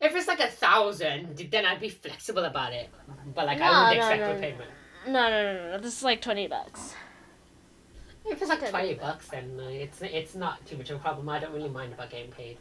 if 0.00 0.14
it's 0.14 0.28
like 0.28 0.40
a 0.40 0.46
thousand, 0.46 1.36
then 1.50 1.66
I'd 1.66 1.80
be 1.80 1.88
flexible 1.88 2.44
about 2.44 2.72
it. 2.72 2.90
But 3.34 3.46
like 3.46 3.58
No, 3.58 3.64
I 3.64 3.90
would 3.90 3.98
no, 3.98 4.02
accept 4.04 4.20
no, 4.20 4.34
repayment. 4.34 4.70
No, 5.06 5.28
no, 5.28 5.54
no, 5.54 5.70
no. 5.72 5.78
This 5.80 5.98
is 5.98 6.02
like 6.02 6.20
twenty 6.22 6.46
bucks. 6.46 6.94
If 8.26 8.40
it's 8.40 8.48
like 8.48 8.68
twenty 8.70 8.94
bucks, 8.94 9.28
then 9.28 9.60
uh, 9.60 9.68
it's 9.68 10.00
it's 10.02 10.34
not 10.34 10.64
too 10.66 10.76
much 10.76 10.90
of 10.90 10.96
a 10.96 11.00
problem. 11.00 11.28
I 11.28 11.38
don't 11.38 11.52
really 11.52 11.68
mind 11.68 11.92
about 11.92 12.10
getting 12.10 12.30
paid. 12.30 12.56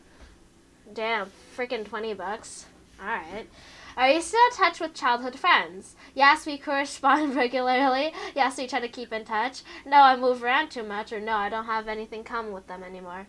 Damn, 0.93 1.31
freaking 1.55 1.85
twenty 1.85 2.13
bucks. 2.13 2.65
All 2.99 3.07
right. 3.07 3.47
Are 3.95 4.09
you 4.09 4.21
still 4.21 4.39
in 4.49 4.57
touch 4.57 4.79
with 4.79 4.93
childhood 4.93 5.35
friends? 5.37 5.95
Yes, 6.15 6.45
we 6.45 6.57
correspond 6.57 7.35
regularly. 7.43 8.11
Yes, 8.35 8.57
we 8.57 8.67
try 8.67 8.79
to 8.79 8.87
keep 8.87 9.13
in 9.13 9.23
touch. 9.23 9.61
No, 9.85 9.97
I 9.97 10.15
move 10.15 10.43
around 10.43 10.69
too 10.71 10.83
much, 10.83 11.13
or 11.13 11.19
no, 11.19 11.35
I 11.35 11.49
don't 11.49 11.65
have 11.65 11.87
anything 11.87 12.23
common 12.23 12.53
with 12.53 12.67
them 12.67 12.83
anymore. 12.83 13.27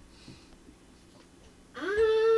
Um, 1.76 2.33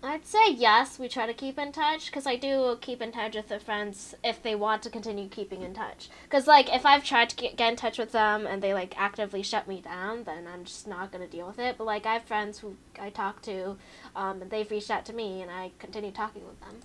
I'd 0.00 0.24
say 0.24 0.52
yes, 0.52 0.96
we 0.98 1.08
try 1.08 1.26
to 1.26 1.34
keep 1.34 1.58
in 1.58 1.72
touch 1.72 2.06
because 2.06 2.24
I 2.24 2.36
do 2.36 2.78
keep 2.80 3.02
in 3.02 3.10
touch 3.10 3.34
with 3.34 3.48
the 3.48 3.58
friends 3.58 4.14
if 4.22 4.40
they 4.40 4.54
want 4.54 4.82
to 4.84 4.90
continue 4.90 5.28
keeping 5.28 5.62
in 5.62 5.74
touch. 5.74 6.08
Because, 6.22 6.46
like, 6.46 6.72
if 6.72 6.86
I've 6.86 7.02
tried 7.02 7.30
to 7.30 7.36
get, 7.36 7.60
in 7.60 7.74
touch 7.74 7.98
with 7.98 8.12
them 8.12 8.46
and 8.46 8.62
they, 8.62 8.72
like, 8.72 8.94
actively 8.96 9.42
shut 9.42 9.66
me 9.66 9.80
down, 9.80 10.22
then 10.22 10.46
I'm 10.46 10.64
just 10.64 10.86
not 10.86 11.10
going 11.10 11.24
to 11.28 11.30
deal 11.30 11.48
with 11.48 11.58
it. 11.58 11.76
But, 11.76 11.84
like, 11.84 12.06
I 12.06 12.12
have 12.14 12.22
friends 12.22 12.60
who 12.60 12.76
I 13.00 13.10
talk 13.10 13.42
to 13.42 13.76
um, 14.14 14.40
and 14.40 14.50
they've 14.50 14.70
reached 14.70 14.90
out 14.90 15.04
to 15.06 15.12
me 15.12 15.42
and 15.42 15.50
I 15.50 15.72
continue 15.80 16.12
talking 16.12 16.46
with 16.46 16.60
them. 16.60 16.76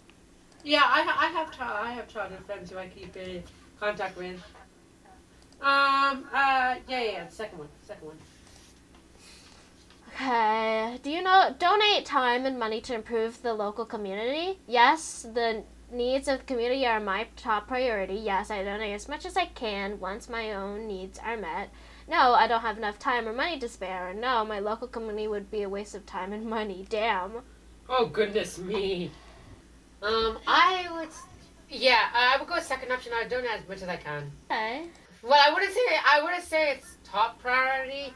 yeah, 0.64 0.82
I 0.84 1.02
I 1.02 1.28
have 1.28 1.54
I 1.60 1.92
have 1.92 2.08
childhood 2.08 2.46
friends 2.46 2.72
who 2.72 2.78
I 2.78 2.88
keep 2.88 3.16
in 3.16 3.44
contact 3.80 4.18
with. 4.18 4.42
Um. 5.62 6.26
Uh. 6.34 6.76
Yeah. 6.88 7.04
Yeah. 7.04 7.28
Second 7.30 7.60
one. 7.60 7.70
Second 7.86 8.08
one. 8.08 8.18
Okay. 10.16 11.00
Do 11.50 11.56
donate 11.60 12.06
time 12.06 12.46
and 12.46 12.58
money 12.58 12.80
to 12.82 12.94
improve 12.94 13.42
the 13.42 13.54
local 13.54 13.86
community? 13.86 14.60
Yes, 14.68 15.24
the 15.34 15.64
needs 15.92 16.28
of 16.28 16.40
the 16.40 16.46
community 16.46 16.86
are 16.86 17.00
my 17.00 17.28
top 17.36 17.68
priority. 17.68 18.16
Yes, 18.16 18.50
I 18.50 18.64
donate 18.64 18.94
as 18.94 19.10
much 19.10 19.26
as 19.26 19.36
I 19.36 19.48
can 19.48 20.00
once 20.00 20.30
my 20.30 20.54
own 20.54 20.88
needs 20.88 21.20
are 21.20 21.36
met. 21.36 21.70
No, 22.08 22.34
I 22.34 22.48
don't 22.48 22.62
have 22.62 22.78
enough 22.78 22.98
time 22.98 23.28
or 23.28 23.34
money 23.34 23.60
to 23.60 23.68
spare. 23.68 24.14
No, 24.14 24.46
my 24.46 24.60
local 24.60 24.88
community 24.88 25.28
would 25.28 25.52
be 25.52 25.64
a 25.64 25.70
waste 25.70 25.96
of 25.96 26.06
time 26.06 26.32
and 26.32 26.46
money. 26.46 26.86
Damn. 26.90 27.42
Oh 27.90 28.06
goodness 28.06 28.58
me. 28.58 29.12
Um. 30.02 30.38
I 30.48 30.88
would. 30.94 31.10
Yeah. 31.70 32.10
I 32.14 32.38
would 32.38 32.48
go 32.48 32.60
second 32.60 32.92
option. 32.92 33.12
I 33.14 33.28
donate 33.28 33.52
as 33.52 33.68
much 33.68 33.82
as 33.82 33.90
I 33.90 33.98
can. 33.98 34.32
Okay. 34.50 34.86
Well, 35.22 35.42
I 35.46 35.54
wouldn't 35.54 35.74
say 35.74 35.80
I 36.06 36.22
wouldn't 36.22 36.44
say 36.44 36.72
it's 36.72 36.98
top 37.04 37.42
priority, 37.42 38.14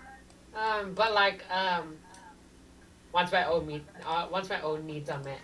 um, 0.56 0.94
but 0.94 1.14
like 1.14 1.44
um, 1.50 1.96
once 3.14 3.32
my 3.32 3.46
own 3.46 3.68
need, 3.68 3.84
uh, 4.06 4.28
once 4.32 4.50
my 4.50 4.62
own 4.62 4.86
needs 4.86 5.10
are 5.10 5.22
met. 5.24 5.40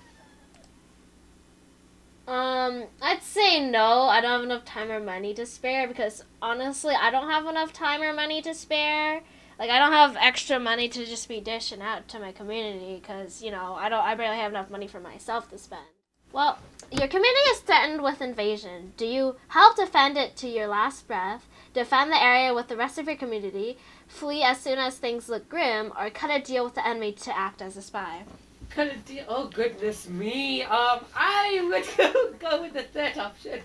Um, 2.28 2.86
I'd 3.02 3.22
say 3.22 3.60
no. 3.60 4.04
I 4.04 4.22
don't 4.22 4.32
have 4.32 4.44
enough 4.44 4.64
time 4.64 4.90
or 4.90 5.00
money 5.00 5.34
to 5.34 5.46
spare 5.46 5.88
because 5.88 6.24
honestly, 6.42 6.96
I 6.96 7.12
don't 7.12 7.30
have 7.30 7.46
enough 7.48 7.74
time 7.74 8.02
or 8.02 8.14
money 8.14 8.42
to 8.44 8.54
spare. 8.54 9.22
Like 9.60 9.70
I 9.70 9.78
don't 9.78 9.92
have 9.92 10.16
extra 10.20 10.60
money 10.60 10.88
to 10.90 11.06
just 11.06 11.28
be 11.28 11.40
dishing 11.40 11.82
out 11.82 12.08
to 12.10 12.20
my 12.20 12.32
community 12.32 13.00
because 13.00 13.42
you 13.42 13.52
know 13.52 13.74
I 13.74 13.90
don't. 13.90 14.04
I 14.04 14.16
barely 14.16 14.38
have 14.38 14.52
enough 14.52 14.70
money 14.70 14.88
for 14.88 15.00
myself 15.00 15.50
to 15.52 15.58
spend. 15.58 15.84
Well, 16.32 16.58
your 16.92 17.08
community 17.08 17.50
is 17.52 17.60
threatened 17.60 18.02
with 18.02 18.20
invasion. 18.20 18.94
Do 18.98 19.06
you 19.06 19.36
help 19.50 19.76
defend 19.76 20.18
it 20.18 20.36
to 20.38 20.48
your 20.48 20.68
last 20.68 21.08
breath? 21.08 21.48
Defend 21.74 22.12
the 22.12 22.22
area 22.22 22.54
with 22.54 22.70
the 22.70 22.78
rest 22.78 22.98
of 22.98 23.06
your 23.06 23.16
community? 23.16 23.78
Flee 24.14 24.44
as 24.44 24.60
soon 24.60 24.78
as 24.78 24.98
things 24.98 25.28
look 25.28 25.50
grim, 25.50 25.92
or 26.00 26.08
cut 26.12 26.30
a 26.30 26.40
deal 26.40 26.64
with 26.64 26.76
the 26.76 26.88
enemy 26.88 27.14
to 27.14 27.36
act 27.36 27.64
as 27.64 27.76
a 27.76 27.82
spy? 27.82 28.22
Cut 28.70 28.88
a 28.88 28.98
deal. 28.98 29.26
Oh 29.28 29.48
goodness 29.48 30.08
me. 30.08 30.62
Um, 30.62 31.00
I 31.16 31.60
would 31.68 32.40
go, 32.40 32.62
with 32.62 32.74
the 32.74 32.84
third 32.84 33.18
option. 33.18 33.60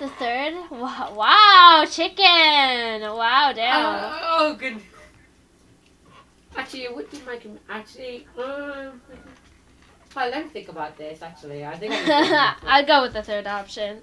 The 0.00 0.08
third? 0.08 0.54
Wow, 0.68 1.14
wow 1.16 1.84
chicken! 1.88 3.02
Wow, 3.02 3.52
damn. 3.54 3.86
Uh, 3.86 4.18
oh 4.22 4.56
good. 4.58 4.80
Actually, 6.56 6.82
it 6.82 6.96
would 6.96 7.08
be 7.08 7.20
my 7.24 7.36
com- 7.36 7.60
actually. 7.70 8.26
Um, 8.36 9.00
well, 10.16 10.28
let 10.28 10.44
me 10.44 10.50
think 10.50 10.68
about 10.68 10.98
this. 10.98 11.22
Actually, 11.22 11.64
I 11.64 11.76
think 11.76 11.92
I'm 11.94 12.06
gonna 12.06 12.26
go 12.26 12.32
with 12.32 12.72
I'd 12.72 12.86
go 12.88 13.02
with 13.02 13.12
the 13.12 13.22
third 13.22 13.46
option. 13.46 14.02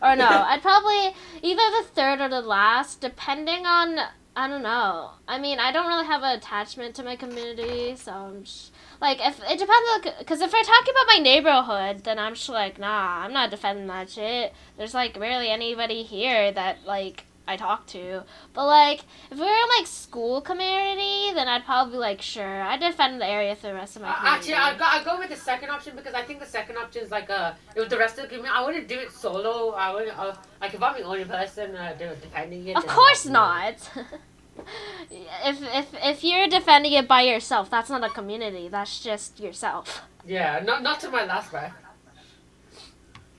Or 0.00 0.14
no, 0.14 0.28
I'd 0.28 0.62
probably 0.62 1.14
either 1.42 1.62
the 1.82 1.88
third 1.92 2.20
or 2.20 2.28
the 2.28 2.40
last, 2.40 3.00
depending 3.00 3.66
on 3.66 3.98
I 4.34 4.48
don't 4.48 4.62
know. 4.62 5.10
I 5.28 5.38
mean, 5.38 5.58
I 5.58 5.72
don't 5.72 5.88
really 5.88 6.06
have 6.06 6.22
an 6.22 6.36
attachment 6.38 6.94
to 6.94 7.02
my 7.02 7.16
community, 7.16 7.94
so 7.96 8.12
I'm 8.12 8.44
just, 8.44 8.72
like 9.00 9.18
if 9.20 9.38
it 9.40 9.58
depends 9.58 10.18
because 10.18 10.40
if 10.40 10.52
we're 10.52 10.62
talking 10.62 10.94
about 10.94 11.06
my 11.06 11.18
neighborhood, 11.22 12.04
then 12.04 12.18
I'm 12.18 12.34
just 12.34 12.48
like, 12.48 12.78
nah, 12.78 13.24
I'm 13.24 13.32
not 13.32 13.50
defending 13.50 13.88
that 13.88 14.08
shit. 14.08 14.54
There's 14.78 14.94
like 14.94 15.18
barely 15.18 15.48
anybody 15.48 16.02
here 16.02 16.50
that 16.52 16.86
like 16.86 17.24
I 17.52 17.56
talk 17.56 17.86
to. 17.88 18.22
But 18.54 18.66
like 18.66 19.00
if 19.30 19.36
we 19.38 19.44
were 19.44 19.60
in 19.64 19.68
like 19.78 19.86
school 19.86 20.40
community, 20.40 21.32
then 21.34 21.46
I'd 21.48 21.64
probably 21.64 21.92
be 21.92 21.98
like, 21.98 22.20
sure, 22.22 22.62
I 22.62 22.76
defend 22.76 23.20
the 23.20 23.26
area 23.26 23.54
for 23.54 23.66
the 23.68 23.74
rest 23.74 23.96
of 23.96 24.02
my 24.02 24.08
Uh, 24.10 24.14
community. 24.14 24.36
actually, 24.38 24.54
I'll 24.64 24.78
go, 24.78 24.84
I'll 24.92 25.04
go 25.10 25.18
with 25.22 25.30
the 25.30 25.36
second 25.50 25.70
option 25.70 25.94
because 25.96 26.14
I 26.14 26.22
think 26.22 26.40
the 26.40 26.46
second 26.58 26.76
option 26.78 27.02
is 27.04 27.10
like 27.10 27.28
uh, 27.30 27.52
with 27.76 27.90
the 27.90 27.98
rest 27.98 28.14
of 28.18 28.22
the 28.24 28.28
community. 28.28 28.54
I 28.58 28.64
wouldn't 28.64 28.88
do 28.88 28.98
it 28.98 29.12
solo. 29.12 29.70
I 29.86 29.92
wouldn't 29.94 30.18
uh, 30.18 30.34
like 30.60 30.72
if 30.74 30.82
I'm 30.82 30.94
the 31.00 31.04
only 31.04 31.24
person 31.24 31.76
uh, 31.76 31.94
do 31.98 32.06
defending 32.20 32.66
it. 32.68 32.76
Of 32.76 32.86
course 32.86 33.26
not. 33.26 33.76
if 35.44 35.56
if 35.80 35.86
if 36.12 36.24
you're 36.24 36.48
defending 36.48 36.92
it 36.92 37.06
by 37.08 37.22
yourself, 37.22 37.70
that's 37.70 37.90
not 37.90 38.02
a 38.04 38.08
community. 38.08 38.68
That's 38.68 39.00
just 39.00 39.40
yourself. 39.40 40.02
Yeah, 40.26 40.60
not 40.64 40.82
not 40.82 41.00
to 41.00 41.10
my 41.10 41.24
last 41.24 41.50
breath. 41.50 41.74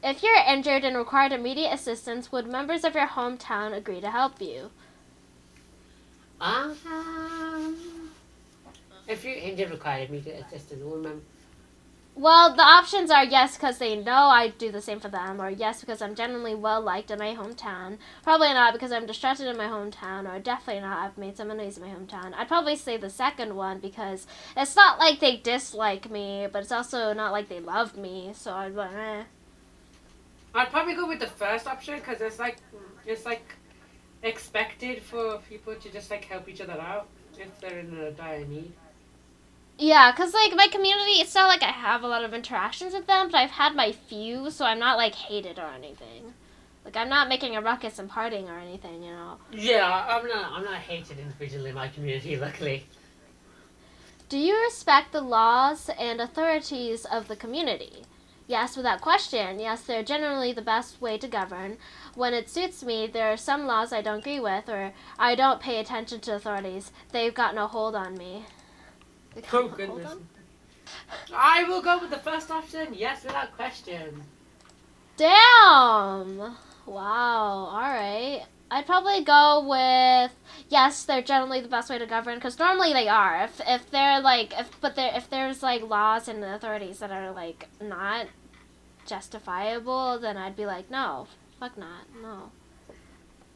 If 0.04 0.22
you're 0.22 0.36
injured 0.46 0.84
and 0.84 0.98
required 0.98 1.32
immediate 1.32 1.74
assistance, 1.74 2.30
would 2.30 2.46
members 2.46 2.84
of 2.84 2.94
your 2.94 3.08
hometown 3.08 3.74
agree 3.74 4.02
to 4.02 4.12
help 4.12 4.42
you? 4.42 4.70
Um, 6.42 6.76
if 9.08 9.24
you're 9.24 9.36
injured, 9.36 9.72
required 9.72 10.10
immediate 10.10 10.44
assistance. 10.46 10.82
Remember, 10.84 11.22
Well, 12.16 12.54
the 12.54 12.64
options 12.64 13.12
are 13.12 13.24
yes 13.24 13.56
because 13.56 13.78
they 13.78 13.96
know 13.96 14.12
I 14.28 14.50
do 14.50 14.72
the 14.72 14.82
same 14.82 15.00
for 15.00 15.08
them, 15.08 15.40
or 15.42 15.50
yes 15.50 15.80
because 15.80 16.02
I'm 16.02 16.16
generally 16.16 16.54
well 16.54 16.82
liked 16.82 17.10
in 17.10 17.18
my 17.18 17.34
hometown. 17.34 17.98
Probably 18.24 18.50
not 18.50 18.74
because 18.74 18.92
I'm 18.92 19.06
distracted 19.06 19.48
in 19.48 19.56
my 19.56 19.68
hometown, 19.68 20.30
or 20.30 20.38
definitely 20.40 20.82
not 20.82 20.98
I've 20.98 21.18
made 21.18 21.38
some 21.38 21.50
enemies 21.50 21.78
in 21.78 21.84
my 21.84 21.90
hometown. 21.90 22.34
I'd 22.36 22.50
probably 22.50 22.76
say 22.76 22.98
the 22.98 23.10
second 23.10 23.56
one 23.56 23.80
because 23.80 24.28
it's 24.58 24.76
not 24.76 25.00
like 25.00 25.22
they 25.22 25.38
dislike 25.38 26.12
me, 26.12 26.46
but 26.52 26.64
it's 26.64 26.74
also 26.74 27.14
not 27.14 27.32
like 27.32 27.48
they 27.48 27.62
love 27.62 27.96
me. 27.96 28.32
So 28.36 28.54
I'd 28.54 28.72
be 28.72 28.78
like, 28.80 28.94
eh. 28.94 29.24
I'd 30.54 30.70
probably 30.70 30.96
go 30.96 31.08
with 31.08 31.20
the 31.20 31.28
first 31.28 31.68
option 31.68 31.96
because 31.96 32.22
it's 32.22 32.40
like 32.40 32.58
it's 33.06 33.26
like 33.26 33.56
expected 34.22 35.02
for 35.02 35.40
people 35.50 35.76
to 35.76 35.90
just 35.92 36.10
like 36.12 36.26
help 36.26 36.48
each 36.48 36.62
other 36.62 36.80
out 36.80 37.08
if 37.38 37.60
they're 37.60 37.80
in 37.80 37.98
a 37.98 38.12
dire 38.12 38.46
need. 38.46 38.72
Yeah, 39.78 40.12
because, 40.12 40.34
like, 40.36 40.56
my 40.56 40.68
community, 40.68 41.14
it's 41.14 41.34
not 41.34 41.48
like 41.48 41.64
I 41.64 41.72
have 41.72 42.04
a 42.04 42.08
lot 42.08 42.24
of 42.24 42.34
interactions 42.34 42.94
with 42.94 43.08
them, 43.08 43.30
but 43.32 43.38
I've 43.38 43.50
had 43.50 43.76
my 43.76 43.92
few, 43.92 44.52
so 44.52 44.66
I'm 44.66 44.78
not, 44.78 44.98
like, 44.98 45.16
hated 45.16 45.58
or 45.58 45.68
anything. 45.68 46.34
Like, 46.86 46.96
I'm 46.96 47.10
not 47.10 47.28
making 47.28 47.56
a 47.56 47.62
ruckus 47.62 47.98
and 47.98 48.10
partying 48.10 48.48
or 48.50 48.60
anything, 48.60 49.02
you 49.02 49.12
know. 49.12 49.38
Yeah, 49.52 50.06
I'm 50.08 50.28
not. 50.28 50.52
I'm 50.52 50.64
not 50.64 50.76
hated 50.76 51.18
individually 51.18 51.70
in 51.70 51.76
my 51.76 51.88
community. 51.88 52.38
Luckily. 52.40 52.86
Do 54.30 54.38
you 54.38 54.62
respect 54.62 55.12
the 55.12 55.22
laws 55.22 55.90
and 56.00 56.22
authorities 56.22 57.06
of 57.06 57.28
the 57.28 57.36
community? 57.36 58.04
Yes, 58.48 58.76
without 58.76 59.02
question. 59.02 59.60
Yes, 59.60 59.82
they're 59.82 60.04
generally 60.04 60.52
the 60.52 60.62
best 60.62 61.02
way 61.02 61.18
to 61.18 61.28
govern. 61.28 61.78
When 62.16 62.34
it 62.34 62.50
suits 62.50 62.84
me, 62.84 63.08
there 63.08 63.32
are 63.32 63.38
some 63.38 63.66
laws 63.66 63.94
I 63.94 64.02
don't 64.02 64.20
agree 64.20 64.40
with, 64.40 64.68
or 64.68 64.92
I 65.18 65.36
don't 65.36 65.62
pay 65.62 65.80
attention 65.80 66.20
to 66.22 66.36
authorities. 66.36 66.92
They've 67.12 67.34
got 67.34 67.56
no 67.56 67.68
hold 67.68 67.96
on 67.96 68.18
me. 68.18 68.46
Oh 69.52 69.68
goodness. 69.68 70.16
I 71.34 71.64
will 71.64 71.82
go 71.82 72.00
with 72.00 72.10
the 72.10 72.20
first 72.20 72.52
option. 72.52 72.94
Yes, 72.94 73.24
without 73.24 73.56
question. 73.56 74.24
Damn! 75.16 76.58
Wow, 76.86 77.70
alright. 77.72 78.44
I'd 78.74 78.88
probably 78.88 79.24
go 79.24 79.64
with 79.70 80.32
yes, 80.68 81.04
they're 81.04 81.22
generally 81.22 81.62
the 81.62 81.68
best 81.68 81.92
way 81.92 82.00
to 82.00 82.08
govern 82.08 82.36
because 82.36 82.58
normally 82.58 82.92
they 82.92 83.08
are. 83.08 83.44
If 83.44 83.62
if 83.68 83.92
they're 83.92 84.20
like 84.20 84.52
if 84.58 84.82
but 84.82 84.96
there 84.96 85.12
if 85.14 85.30
there's 85.30 85.62
like 85.62 85.84
laws 85.84 86.28
and 86.28 86.44
authorities 86.44 86.98
that 86.98 87.12
are 87.12 87.32
like 87.32 87.68
not 87.80 88.26
justifiable, 89.06 90.18
then 90.18 90.38
I'd 90.38 90.56
be 90.56 90.66
like 90.66 90.90
no, 90.90 91.28
fuck 91.60 91.78
not, 91.78 92.08
no. 92.20 92.52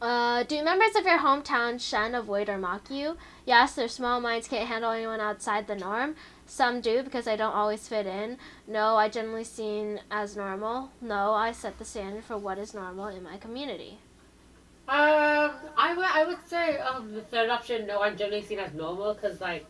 Uh, 0.00 0.44
do 0.44 0.62
members 0.62 0.94
of 0.94 1.04
your 1.04 1.18
hometown 1.18 1.80
shun, 1.80 2.14
avoid, 2.14 2.48
or 2.48 2.56
mock 2.56 2.88
you? 2.88 3.16
Yes, 3.44 3.74
their 3.74 3.88
small 3.88 4.20
minds 4.20 4.46
can't 4.46 4.68
handle 4.68 4.92
anyone 4.92 5.18
outside 5.18 5.66
the 5.66 5.74
norm. 5.74 6.14
Some 6.46 6.80
do 6.80 7.02
because 7.02 7.26
I 7.26 7.34
don't 7.34 7.56
always 7.56 7.88
fit 7.88 8.06
in. 8.06 8.38
No, 8.68 8.94
I 8.94 9.08
generally 9.08 9.42
seen 9.42 9.98
as 10.12 10.36
normal. 10.36 10.92
No, 11.00 11.32
I 11.32 11.50
set 11.50 11.80
the 11.80 11.84
standard 11.84 12.22
for 12.22 12.38
what 12.38 12.58
is 12.58 12.72
normal 12.72 13.08
in 13.08 13.24
my 13.24 13.36
community. 13.36 13.98
Um, 14.88 15.52
I 15.76 15.94
would 15.94 16.06
I 16.06 16.24
would 16.24 16.48
say 16.48 16.78
um 16.78 17.12
the 17.12 17.20
third 17.20 17.50
option. 17.50 17.86
No, 17.86 18.00
I'm 18.02 18.16
generally 18.16 18.42
seen 18.42 18.58
as 18.58 18.72
normal 18.72 19.12
because 19.14 19.40
like 19.40 19.66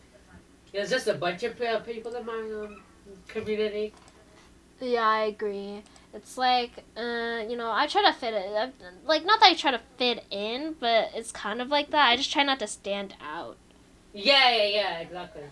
there's 0.72 0.90
just 0.90 1.08
a 1.08 1.14
bunch 1.14 1.42
of 1.42 1.56
people 1.84 2.14
in 2.14 2.24
my 2.24 2.32
um 2.62 2.82
community. 3.26 3.92
Yeah, 4.80 5.06
I 5.08 5.22
agree. 5.24 5.82
It's 6.14 6.38
like, 6.38 6.84
uh, 6.96 7.42
you 7.48 7.56
know, 7.56 7.70
I 7.70 7.86
try 7.88 8.02
to 8.02 8.12
fit 8.12 8.32
it. 8.32 8.46
I- 8.56 8.70
Like, 9.04 9.24
not 9.24 9.40
that 9.40 9.50
I 9.50 9.54
try 9.54 9.72
to 9.72 9.80
fit 9.98 10.24
in, 10.30 10.76
but 10.78 11.10
it's 11.14 11.32
kind 11.32 11.60
of 11.60 11.68
like 11.68 11.90
that. 11.90 12.08
I 12.08 12.16
just 12.16 12.32
try 12.32 12.44
not 12.44 12.60
to 12.60 12.68
stand 12.68 13.14
out. 13.20 13.56
Yeah, 14.14 14.50
yeah, 14.54 14.64
yeah, 14.68 14.98
exactly. 15.00 15.42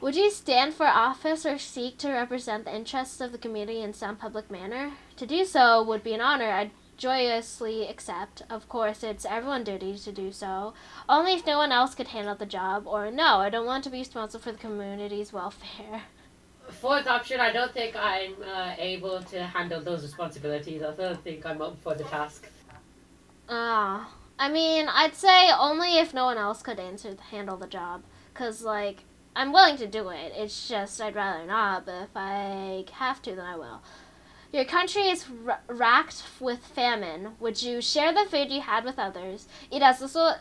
Would 0.00 0.16
you 0.16 0.30
stand 0.30 0.74
for 0.74 0.86
office 0.86 1.44
or 1.46 1.58
seek 1.58 1.98
to 1.98 2.10
represent 2.10 2.64
the 2.64 2.74
interests 2.74 3.20
of 3.20 3.32
the 3.32 3.38
community 3.38 3.82
in 3.82 3.92
some 3.92 4.16
public 4.16 4.50
manner? 4.50 4.92
To 5.16 5.26
do 5.26 5.44
so 5.44 5.82
would 5.82 6.02
be 6.02 6.14
an 6.14 6.20
honor 6.20 6.50
I'd 6.50 6.70
joyously 6.96 7.88
accept. 7.88 8.42
Of 8.48 8.68
course, 8.68 9.02
it's 9.02 9.24
everyone's 9.24 9.66
duty 9.66 9.96
to 9.96 10.12
do 10.12 10.32
so, 10.32 10.74
only 11.08 11.34
if 11.34 11.46
no 11.46 11.58
one 11.58 11.72
else 11.72 11.94
could 11.94 12.08
handle 12.08 12.34
the 12.34 12.46
job, 12.46 12.86
or 12.86 13.10
no, 13.10 13.38
I 13.38 13.50
don't 13.50 13.66
want 13.66 13.84
to 13.84 13.90
be 13.90 13.98
responsible 13.98 14.42
for 14.42 14.52
the 14.52 14.58
community's 14.58 15.32
welfare. 15.32 16.02
Fourth 16.68 17.06
option. 17.06 17.40
I 17.40 17.52
don't 17.52 17.72
think 17.72 17.94
I'm 17.96 18.34
uh, 18.42 18.74
able 18.78 19.22
to 19.22 19.44
handle 19.44 19.80
those 19.80 20.02
responsibilities. 20.02 20.82
I 20.82 20.92
don't 20.92 21.22
think 21.22 21.46
I'm 21.46 21.62
up 21.62 21.76
for 21.82 21.94
the 21.94 22.04
task. 22.04 22.48
Ah, 23.48 24.10
I 24.38 24.48
mean, 24.48 24.88
I'd 24.88 25.14
say 25.14 25.50
only 25.56 25.98
if 25.98 26.12
no 26.12 26.24
one 26.24 26.38
else 26.38 26.62
could 26.62 26.80
answer 26.80 27.16
handle 27.30 27.56
the 27.56 27.68
job, 27.68 28.02
cause 28.34 28.62
like 28.62 29.04
I'm 29.36 29.52
willing 29.52 29.76
to 29.76 29.86
do 29.86 30.08
it. 30.08 30.32
It's 30.34 30.68
just 30.68 31.00
I'd 31.00 31.14
rather 31.14 31.46
not, 31.46 31.86
but 31.86 32.02
if 32.02 32.16
I 32.16 32.84
have 32.92 33.22
to, 33.22 33.34
then 33.36 33.44
I 33.44 33.56
will. 33.56 33.82
Your 34.56 34.64
country 34.64 35.02
is 35.02 35.26
r- 35.46 35.60
racked 35.68 36.22
with 36.40 36.60
famine. 36.60 37.32
Would 37.40 37.62
you 37.62 37.82
share 37.82 38.14
the 38.14 38.24
food 38.24 38.50
you 38.50 38.62
had 38.62 38.86
with 38.86 38.98
others, 38.98 39.48
eat 39.70 39.82
as 39.82 40.00
little, 40.00 40.34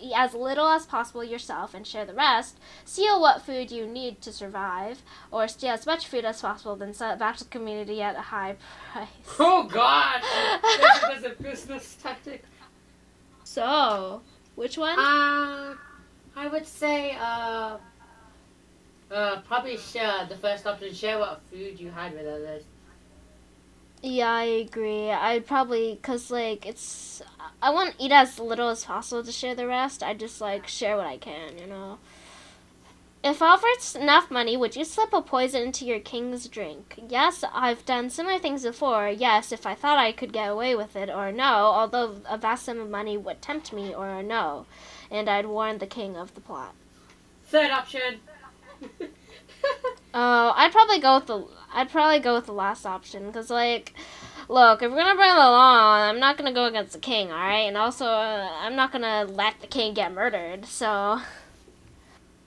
eat 0.00 0.12
as 0.14 0.34
little 0.34 0.68
as 0.68 0.86
possible 0.86 1.24
yourself, 1.24 1.74
and 1.74 1.84
share 1.84 2.04
the 2.04 2.14
rest? 2.14 2.60
Steal 2.84 3.20
what 3.20 3.42
food 3.42 3.72
you 3.72 3.88
need 3.88 4.20
to 4.20 4.32
survive, 4.32 5.02
or 5.32 5.48
steal 5.48 5.70
as 5.70 5.84
much 5.84 6.06
food 6.06 6.24
as 6.24 6.40
possible, 6.40 6.76
then 6.76 6.94
sell 6.94 7.12
it 7.12 7.18
back 7.18 7.38
to 7.38 7.44
the 7.44 7.50
community 7.50 8.00
at 8.00 8.14
a 8.14 8.20
high 8.20 8.54
price. 8.92 9.08
Oh 9.40 9.64
God! 9.64 10.22
this 11.10 11.18
is 11.18 11.24
a 11.24 11.42
business 11.42 11.96
tactic. 12.00 12.44
So, 13.42 14.22
which 14.54 14.78
one? 14.78 14.96
Uh, 14.96 15.74
I 16.36 16.46
would 16.46 16.68
say 16.68 17.16
uh, 17.20 17.78
uh 19.10 19.40
probably 19.40 19.76
share 19.76 20.24
the 20.28 20.36
first 20.36 20.68
option. 20.68 20.94
Share 20.94 21.18
what 21.18 21.42
food 21.50 21.80
you 21.80 21.90
had 21.90 22.12
with 22.12 22.28
others. 22.28 22.62
Yeah, 24.02 24.30
I 24.32 24.44
agree. 24.44 25.10
I'd 25.10 25.46
probably, 25.46 25.98
cause 26.02 26.30
like 26.30 26.64
it's, 26.64 27.22
I 27.62 27.70
want 27.70 27.96
to 27.98 28.04
eat 28.04 28.12
as 28.12 28.38
little 28.38 28.68
as 28.68 28.84
possible 28.84 29.22
to 29.22 29.32
share 29.32 29.54
the 29.54 29.66
rest. 29.66 30.02
I 30.02 30.14
just 30.14 30.40
like 30.40 30.66
share 30.66 30.96
what 30.96 31.06
I 31.06 31.18
can, 31.18 31.58
you 31.58 31.66
know. 31.66 31.98
If 33.22 33.42
offered 33.42 34.00
enough 34.00 34.30
money, 34.30 34.56
would 34.56 34.76
you 34.76 34.84
slip 34.86 35.12
a 35.12 35.20
poison 35.20 35.62
into 35.64 35.84
your 35.84 36.00
king's 36.00 36.48
drink? 36.48 36.98
Yes, 37.06 37.44
I've 37.52 37.84
done 37.84 38.08
similar 38.08 38.38
things 38.38 38.62
before. 38.62 39.10
Yes, 39.10 39.52
if 39.52 39.66
I 39.66 39.74
thought 39.74 39.98
I 39.98 40.12
could 40.12 40.32
get 40.32 40.48
away 40.48 40.74
with 40.74 40.96
it, 40.96 41.10
or 41.10 41.30
no, 41.30 41.44
although 41.44 42.22
a 42.26 42.38
vast 42.38 42.64
sum 42.64 42.80
of 42.80 42.88
money 42.88 43.18
would 43.18 43.42
tempt 43.42 43.74
me, 43.74 43.94
or 43.94 44.22
no, 44.22 44.64
and 45.10 45.28
I'd 45.28 45.44
warn 45.44 45.76
the 45.76 45.86
king 45.86 46.16
of 46.16 46.34
the 46.34 46.40
plot. 46.40 46.74
Third 47.44 47.70
option. 47.70 48.20
Oh, 50.12 50.52
I'd 50.56 50.72
probably 50.72 50.98
go 50.98 51.16
with 51.16 51.26
the 51.26 51.46
I'd 51.72 51.90
probably 51.90 52.18
go 52.18 52.34
with 52.34 52.46
the 52.46 52.52
last 52.52 52.84
option 52.84 53.26
because 53.26 53.50
like, 53.50 53.94
look, 54.48 54.82
if 54.82 54.90
we're 54.90 54.96
gonna 54.96 55.14
bring 55.14 55.30
the 55.30 55.38
law, 55.38 55.94
I'm 55.94 56.18
not 56.18 56.36
gonna 56.36 56.52
go 56.52 56.66
against 56.66 56.92
the 56.92 56.98
king, 56.98 57.30
all 57.30 57.38
right? 57.38 57.60
And 57.60 57.76
also, 57.76 58.06
uh, 58.06 58.48
I'm 58.60 58.76
not 58.76 58.92
gonna 58.92 59.24
let 59.24 59.60
the 59.60 59.66
king 59.66 59.94
get 59.94 60.12
murdered. 60.12 60.66
So, 60.66 61.20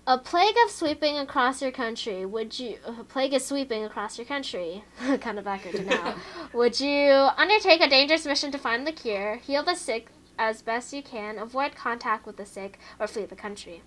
a 0.06 0.18
plague 0.18 0.56
of 0.66 0.72
sweeping 0.72 1.18
across 1.18 1.62
your 1.62 1.72
country. 1.72 2.26
Would 2.26 2.60
you? 2.60 2.78
A 2.86 3.04
plague 3.04 3.34
is 3.34 3.46
sweeping 3.46 3.86
across 3.86 4.18
your 4.18 4.26
country. 4.26 4.84
kind 5.22 5.40
of 5.40 5.48
accurate 5.48 5.78
to 5.78 5.84
now. 5.84 6.16
Would 6.54 6.80
you 6.80 7.30
undertake 7.38 7.82
a 7.82 7.90
dangerous 7.90 8.26
mission 8.26 8.52
to 8.52 8.58
find 8.58 8.86
the 8.86 8.92
cure, 8.92 9.38
heal 9.38 9.64
the 9.64 9.76
sick 9.76 10.10
as 10.38 10.62
best 10.62 10.94
you 10.94 11.04
can, 11.04 11.38
avoid 11.38 11.76
contact 11.76 12.26
with 12.26 12.38
the 12.38 12.46
sick, 12.46 12.80
or 13.00 13.08
flee 13.08 13.26
the 13.26 13.36
country? 13.36 13.82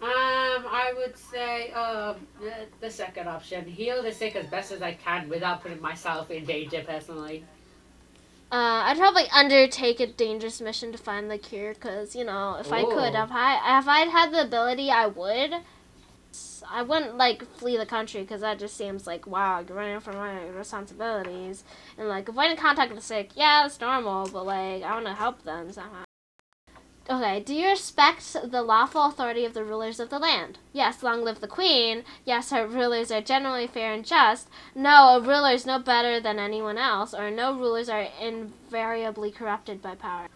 Um, 0.00 0.08
I 0.70 0.94
would 0.96 1.16
say 1.16 1.72
um 1.72 2.16
the, 2.40 2.52
the 2.80 2.90
second 2.90 3.28
option. 3.28 3.66
Heal 3.66 4.02
the 4.02 4.12
sick 4.12 4.36
as 4.36 4.46
best 4.46 4.70
as 4.70 4.80
I 4.80 4.94
can 4.94 5.28
without 5.28 5.60
putting 5.62 5.80
myself 5.80 6.30
in 6.30 6.44
danger 6.44 6.84
personally. 6.86 7.44
Uh, 8.50 8.86
I'd 8.86 8.96
probably 8.96 9.24
undertake 9.34 10.00
a 10.00 10.06
dangerous 10.06 10.60
mission 10.60 10.90
to 10.92 10.98
find 10.98 11.30
the 11.30 11.36
cure, 11.36 11.74
cause 11.74 12.16
you 12.16 12.24
know, 12.24 12.56
if 12.58 12.72
I 12.72 12.82
could, 12.82 13.14
if 13.14 13.30
I 13.30 13.78
if 13.78 13.88
I'd 13.88 14.08
had 14.08 14.32
the 14.32 14.42
ability, 14.42 14.90
I 14.90 15.06
would. 15.06 15.54
I 16.70 16.82
wouldn't 16.82 17.16
like 17.16 17.44
flee 17.56 17.76
the 17.76 17.86
country, 17.86 18.24
cause 18.24 18.40
that 18.40 18.58
just 18.58 18.76
seems 18.76 19.06
like 19.06 19.26
wow, 19.26 19.64
you're 19.66 19.76
running 19.76 20.00
from 20.00 20.16
my 20.16 20.46
responsibilities. 20.48 21.64
And 21.98 22.08
like 22.08 22.28
avoiding 22.28 22.56
contact 22.56 22.90
with 22.90 23.00
the 23.00 23.04
sick, 23.04 23.32
yeah, 23.34 23.62
that's 23.62 23.80
normal, 23.80 24.28
but 24.32 24.46
like 24.46 24.82
I 24.82 24.94
want 24.94 25.06
to 25.06 25.14
help 25.14 25.42
them 25.42 25.72
somehow. 25.72 26.07
Okay, 27.10 27.40
do 27.40 27.54
you 27.54 27.68
respect 27.68 28.36
the 28.44 28.60
lawful 28.62 29.06
authority 29.06 29.46
of 29.46 29.54
the 29.54 29.64
rulers 29.64 29.98
of 29.98 30.10
the 30.10 30.18
land? 30.18 30.58
Yes, 30.74 31.02
long 31.02 31.24
live 31.24 31.40
the 31.40 31.48
queen. 31.48 32.04
Yes, 32.26 32.50
her 32.50 32.66
rulers 32.66 33.10
are 33.10 33.22
generally 33.22 33.66
fair 33.66 33.94
and 33.94 34.04
just. 34.04 34.48
No, 34.74 35.16
a 35.16 35.20
ruler 35.20 35.52
is 35.52 35.64
no 35.64 35.78
better 35.78 36.20
than 36.20 36.38
anyone 36.38 36.76
else, 36.76 37.14
or 37.14 37.30
no 37.30 37.54
rulers 37.54 37.88
are 37.88 38.08
invariably 38.20 39.30
corrupted 39.30 39.80
by 39.80 39.94
power. 39.94 40.26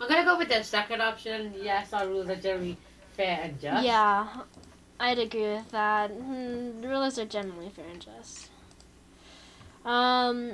I'm 0.00 0.08
gonna 0.08 0.24
go 0.24 0.38
with 0.38 0.48
the 0.48 0.62
second 0.62 1.02
option. 1.02 1.52
Yes, 1.60 1.92
our 1.92 2.06
rules 2.06 2.28
are 2.28 2.36
generally 2.36 2.76
fair 3.16 3.40
and 3.42 3.60
just. 3.60 3.84
Yeah, 3.84 4.28
I'd 5.00 5.18
agree 5.18 5.54
with 5.54 5.70
that. 5.72 6.12
Hmm, 6.12 6.82
rulers 6.82 7.18
are 7.18 7.24
generally 7.24 7.70
fair 7.70 7.86
and 7.90 8.00
just. 8.00 8.50
Um, 9.84 10.52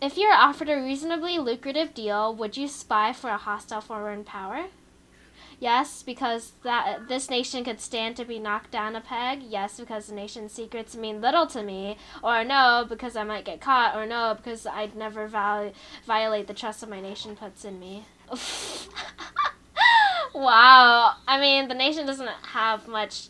if 0.00 0.16
you 0.16 0.28
were 0.28 0.34
offered 0.34 0.68
a 0.68 0.76
reasonably 0.76 1.38
lucrative 1.38 1.94
deal, 1.94 2.34
would 2.34 2.56
you 2.56 2.68
spy 2.68 3.12
for 3.12 3.30
a 3.30 3.38
hostile 3.38 3.80
foreign 3.80 4.24
power? 4.24 4.66
Yes, 5.58 6.02
because 6.02 6.52
that 6.64 7.08
this 7.08 7.30
nation 7.30 7.64
could 7.64 7.80
stand 7.80 8.14
to 8.16 8.26
be 8.26 8.38
knocked 8.38 8.70
down 8.70 8.94
a 8.94 9.00
peg. 9.00 9.42
Yes, 9.42 9.80
because 9.80 10.06
the 10.06 10.14
nation's 10.14 10.52
secrets 10.52 10.94
mean 10.94 11.22
little 11.22 11.46
to 11.46 11.62
me. 11.62 11.96
Or 12.22 12.44
no, 12.44 12.84
because 12.86 13.16
I 13.16 13.24
might 13.24 13.46
get 13.46 13.60
caught. 13.60 13.96
Or 13.96 14.04
no, 14.04 14.34
because 14.36 14.66
I'd 14.66 14.94
never 14.94 15.26
violate 15.26 16.46
the 16.46 16.52
trust 16.52 16.82
that 16.82 16.90
my 16.90 17.00
nation 17.00 17.36
puts 17.36 17.64
in 17.64 17.80
me. 17.80 18.04
wow. 20.34 21.14
I 21.26 21.40
mean, 21.40 21.68
the 21.68 21.74
nation 21.74 22.04
doesn't 22.06 22.28
have 22.52 22.86
much 22.86 23.28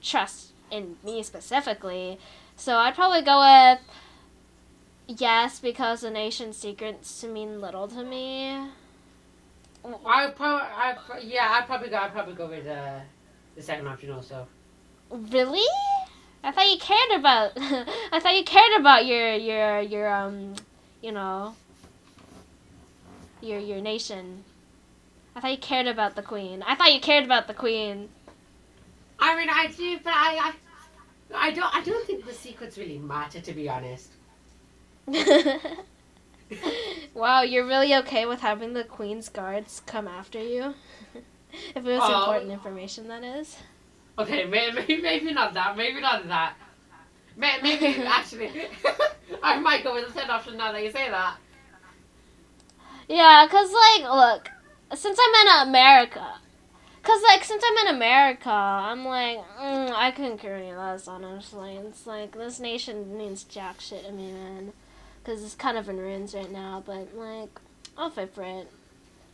trust 0.00 0.52
in 0.70 0.96
me 1.02 1.24
specifically. 1.24 2.20
So 2.54 2.76
I'd 2.76 2.94
probably 2.94 3.22
go 3.22 3.40
with 3.40 3.80
yes, 5.06 5.58
because 5.58 6.00
the 6.00 6.10
nation's 6.10 6.56
secrets 6.56 7.22
mean 7.24 7.60
little 7.60 7.88
to 7.88 8.04
me. 8.04 8.68
I 10.04 10.30
probably, 10.30 10.66
I 10.66 10.96
yeah, 11.22 11.48
I 11.50 11.62
probably 11.64 11.90
go. 11.90 11.96
I 11.96 12.08
probably 12.08 12.34
go 12.34 12.48
with 12.48 12.66
uh, 12.66 13.00
the 13.54 13.62
second 13.62 13.86
option 13.86 14.10
also. 14.10 14.46
Really? 15.10 15.66
I 16.42 16.50
thought 16.52 16.70
you 16.70 16.78
cared 16.78 17.20
about. 17.20 17.52
I 17.56 18.20
thought 18.20 18.36
you 18.36 18.44
cared 18.44 18.80
about 18.80 19.06
your 19.06 19.34
your 19.34 19.80
your 19.80 20.08
um, 20.12 20.54
you 21.02 21.12
know. 21.12 21.54
Your 23.40 23.60
your 23.60 23.80
nation. 23.80 24.44
I 25.36 25.40
thought 25.40 25.50
you 25.50 25.58
cared 25.58 25.86
about 25.86 26.16
the 26.16 26.22
queen. 26.22 26.64
I 26.66 26.74
thought 26.74 26.92
you 26.94 27.00
cared 27.00 27.24
about 27.24 27.46
the 27.46 27.54
queen. 27.54 28.08
I 29.18 29.36
mean, 29.36 29.48
I 29.50 29.66
do, 29.66 29.98
but 30.02 30.12
I, 30.12 30.52
I, 31.34 31.48
I 31.48 31.50
don't, 31.50 31.74
I 31.74 31.82
don't 31.82 32.06
think 32.06 32.24
the 32.24 32.32
secrets 32.32 32.78
really 32.78 32.98
matter, 32.98 33.40
to 33.40 33.52
be 33.52 33.68
honest. 33.68 34.10
wow, 37.14 37.42
you're 37.42 37.66
really 37.66 37.94
okay 37.94 38.26
with 38.26 38.40
having 38.40 38.72
the 38.74 38.84
queen's 38.84 39.28
guards 39.28 39.82
come 39.86 40.06
after 40.08 40.40
you? 40.40 40.74
if 41.52 41.76
it 41.76 41.84
was 41.84 42.00
Oh. 42.02 42.18
important 42.20 42.52
information, 42.52 43.08
that 43.08 43.24
is. 43.24 43.56
Okay, 44.18 44.44
maybe, 44.44 45.00
maybe 45.00 45.32
not 45.32 45.54
that. 45.54 45.76
Maybe 45.76 46.00
not 46.00 46.26
that. 46.28 46.54
Maybe 47.36 47.86
actually, 48.06 48.50
I 49.42 49.58
might 49.60 49.84
go 49.84 49.94
with 49.94 50.06
the 50.06 50.12
third 50.12 50.30
option 50.30 50.56
now 50.56 50.72
that 50.72 50.82
you 50.82 50.90
say 50.90 51.10
that. 51.10 51.36
Yeah, 53.08 53.46
cause 53.50 53.72
like, 53.72 54.02
look, 54.10 54.50
since 54.98 55.18
I'm 55.20 55.46
in 55.46 55.68
America, 55.68 56.26
cause 57.02 57.22
like 57.22 57.44
since 57.44 57.62
I'm 57.64 57.86
in 57.86 57.94
America, 57.94 58.50
I'm 58.50 59.04
like, 59.04 59.38
mm, 59.60 59.92
I 59.92 60.10
couldn't 60.10 60.38
care 60.38 60.56
any 60.56 60.72
less. 60.74 61.06
Honestly, 61.06 61.76
it's 61.76 62.06
like 62.06 62.32
this 62.32 62.58
nation 62.58 63.16
means 63.16 63.44
jack 63.44 63.80
shit 63.80 64.06
to 64.06 64.12
me, 64.12 64.32
man. 64.32 64.72
Cause 65.26 65.42
it's 65.42 65.56
kind 65.56 65.76
of 65.76 65.88
in 65.88 65.96
ruins 65.96 66.36
right 66.36 66.52
now, 66.52 66.84
but 66.86 67.12
like, 67.16 67.50
I'll 67.98 68.10
fight 68.10 68.32
for 68.32 68.44
it. 68.44 68.70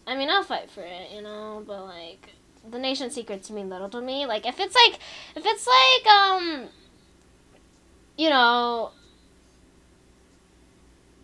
I 0.06 0.16
mean, 0.16 0.30
I'll 0.30 0.42
fight 0.42 0.70
for 0.70 0.80
it, 0.80 1.10
you 1.14 1.20
know. 1.20 1.62
But 1.66 1.84
like, 1.84 2.30
the 2.70 2.78
nation 2.78 3.10
secrets 3.10 3.50
mean 3.50 3.68
little 3.68 3.90
to 3.90 4.00
me. 4.00 4.24
Like, 4.24 4.46
if 4.46 4.58
it's 4.58 4.74
like, 4.74 4.98
if 5.36 5.44
it's 5.44 5.66
like, 5.66 6.14
um, 6.14 6.68
you 8.16 8.30
know, 8.30 8.92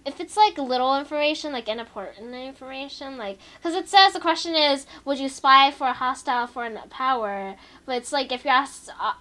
if 0.04 0.20
it's 0.20 0.37
like 0.37 0.59
little 0.59 0.98
information, 0.98 1.50
like 1.50 1.66
unimportant 1.68 2.35
information, 2.35 3.16
like 3.16 3.38
because 3.57 3.74
it 3.74 3.88
says 3.88 4.12
the 4.12 4.20
question 4.20 4.54
is, 4.54 4.87
would 5.04 5.18
you 5.18 5.31
spy 5.31 5.70
for 5.70 5.87
a 5.87 5.92
hostile 5.94 6.46
foreign 6.46 6.78
power? 6.90 7.57
But 7.87 7.96
it's 7.96 8.12
like 8.12 8.33
if 8.33 8.44
you're 8.44 8.52
asked, 8.52 8.90
uh, 9.00 9.14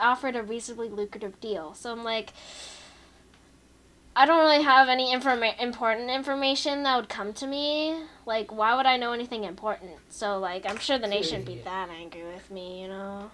offered 0.00 0.34
a 0.34 0.42
reasonably 0.42 0.88
lucrative 0.88 1.40
deal. 1.40 1.74
So 1.74 1.92
I'm 1.92 2.04
like, 2.04 2.32
I 4.16 4.26
don't 4.26 4.40
really 4.40 4.62
have 4.62 4.88
any 4.88 5.14
informa- 5.14 5.60
important 5.60 6.10
information 6.10 6.82
that 6.82 6.96
would 6.96 7.08
come 7.08 7.32
to 7.34 7.46
me. 7.46 8.02
Like, 8.26 8.52
why 8.52 8.74
would 8.74 8.86
I 8.86 8.96
know 8.96 9.12
anything 9.12 9.44
important? 9.44 9.92
So 10.08 10.38
like, 10.38 10.66
I'm 10.68 10.78
sure 10.78 10.98
the 10.98 11.06
nation 11.06 11.38
would 11.38 11.46
be 11.46 11.60
that 11.62 11.88
angry 11.88 12.24
with 12.24 12.50
me, 12.50 12.82
you 12.82 12.88
know. 12.88 13.30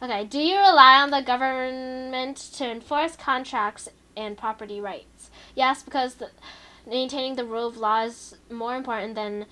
Okay, 0.00 0.24
do 0.24 0.38
you 0.38 0.56
rely 0.56 1.00
on 1.00 1.10
the 1.10 1.20
government 1.20 2.36
to 2.54 2.70
enforce 2.70 3.16
contracts 3.16 3.88
and 4.16 4.38
property 4.38 4.80
rights? 4.80 5.30
Yes, 5.54 5.82
because 5.82 6.14
the, 6.14 6.30
maintaining 6.86 7.34
the 7.34 7.44
rule 7.44 7.66
of 7.66 7.76
law 7.76 8.04
is 8.04 8.36
more 8.50 8.76
important 8.76 9.16
than 9.16 9.46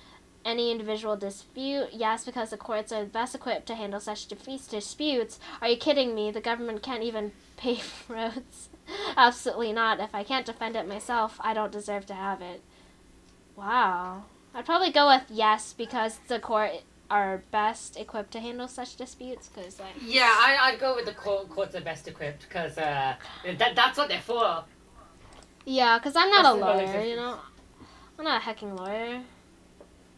any 0.45 0.71
individual 0.71 1.17
dispute. 1.17 1.89
Yes, 1.91 2.23
because 2.23 2.49
the 2.49 2.57
courts 2.57 2.93
are 2.93 3.03
best 3.05 3.35
equipped 3.35 3.67
to 3.67 3.75
handle 3.75 3.99
such 3.99 4.27
defeats, 4.27 4.67
disputes. 4.67 5.37
Are 5.61 5.67
you 5.67 5.77
kidding 5.77 6.15
me? 6.15 6.31
The 6.31 6.41
government 6.41 6.81
can't 6.81 7.03
even 7.03 7.33
pave 7.57 8.05
roads. 8.07 8.69
Absolutely 9.17 9.73
not. 9.73 9.99
If 9.99 10.13
I 10.13 10.23
can't 10.23 10.45
defend 10.45 10.75
it 10.75 10.87
myself, 10.87 11.37
I 11.41 11.53
don't 11.53 11.71
deserve 11.71 12.05
to 12.07 12.13
have 12.13 12.41
it. 12.41 12.61
Wow. 13.55 14.23
I'd 14.53 14.65
probably 14.65 14.91
go 14.91 15.07
with 15.07 15.23
yes 15.29 15.73
because 15.73 16.19
the 16.27 16.39
court 16.39 16.83
are 17.09 17.43
best 17.51 17.97
equipped 17.97 18.31
to 18.31 18.39
handle 18.39 18.67
such 18.67 18.95
disputes. 18.95 19.49
Because 19.49 19.79
like 19.79 19.95
Yeah, 20.01 20.29
I, 20.31 20.57
I'd 20.61 20.79
go 20.79 20.95
with 20.95 21.05
the 21.05 21.13
court, 21.13 21.49
courts 21.49 21.75
are 21.75 21.81
best 21.81 22.07
equipped 22.07 22.47
because 22.47 22.77
uh, 22.77 23.15
that, 23.57 23.75
that's 23.75 23.97
what 23.97 24.09
they're 24.09 24.21
for. 24.21 24.63
Yeah, 25.65 25.97
because 25.97 26.15
I'm 26.15 26.29
not 26.29 26.43
That's 26.43 26.57
a 26.57 26.59
lawyer, 26.59 27.03
you 27.03 27.15
know? 27.15 27.39
I'm 28.17 28.25
not 28.25 28.41
a 28.41 28.43
hecking 28.45 28.75
lawyer. 28.75 29.21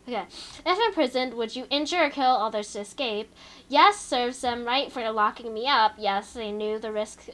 Okay. 0.08 0.26
If 0.66 0.88
imprisoned, 0.88 1.34
would 1.36 1.56
you 1.56 1.66
injure 1.70 2.06
or 2.06 2.10
kill 2.10 2.32
others 2.32 2.74
to 2.74 2.80
escape? 2.80 3.32
Yes, 3.68 4.00
serves 4.00 4.42
them 4.42 4.66
right 4.66 4.92
for 4.92 5.08
locking 5.12 5.54
me 5.54 5.68
up. 5.68 5.94
Yes, 5.98 6.34
they 6.34 6.52
knew 6.52 6.80
the 6.80 6.92
risk 6.92 7.30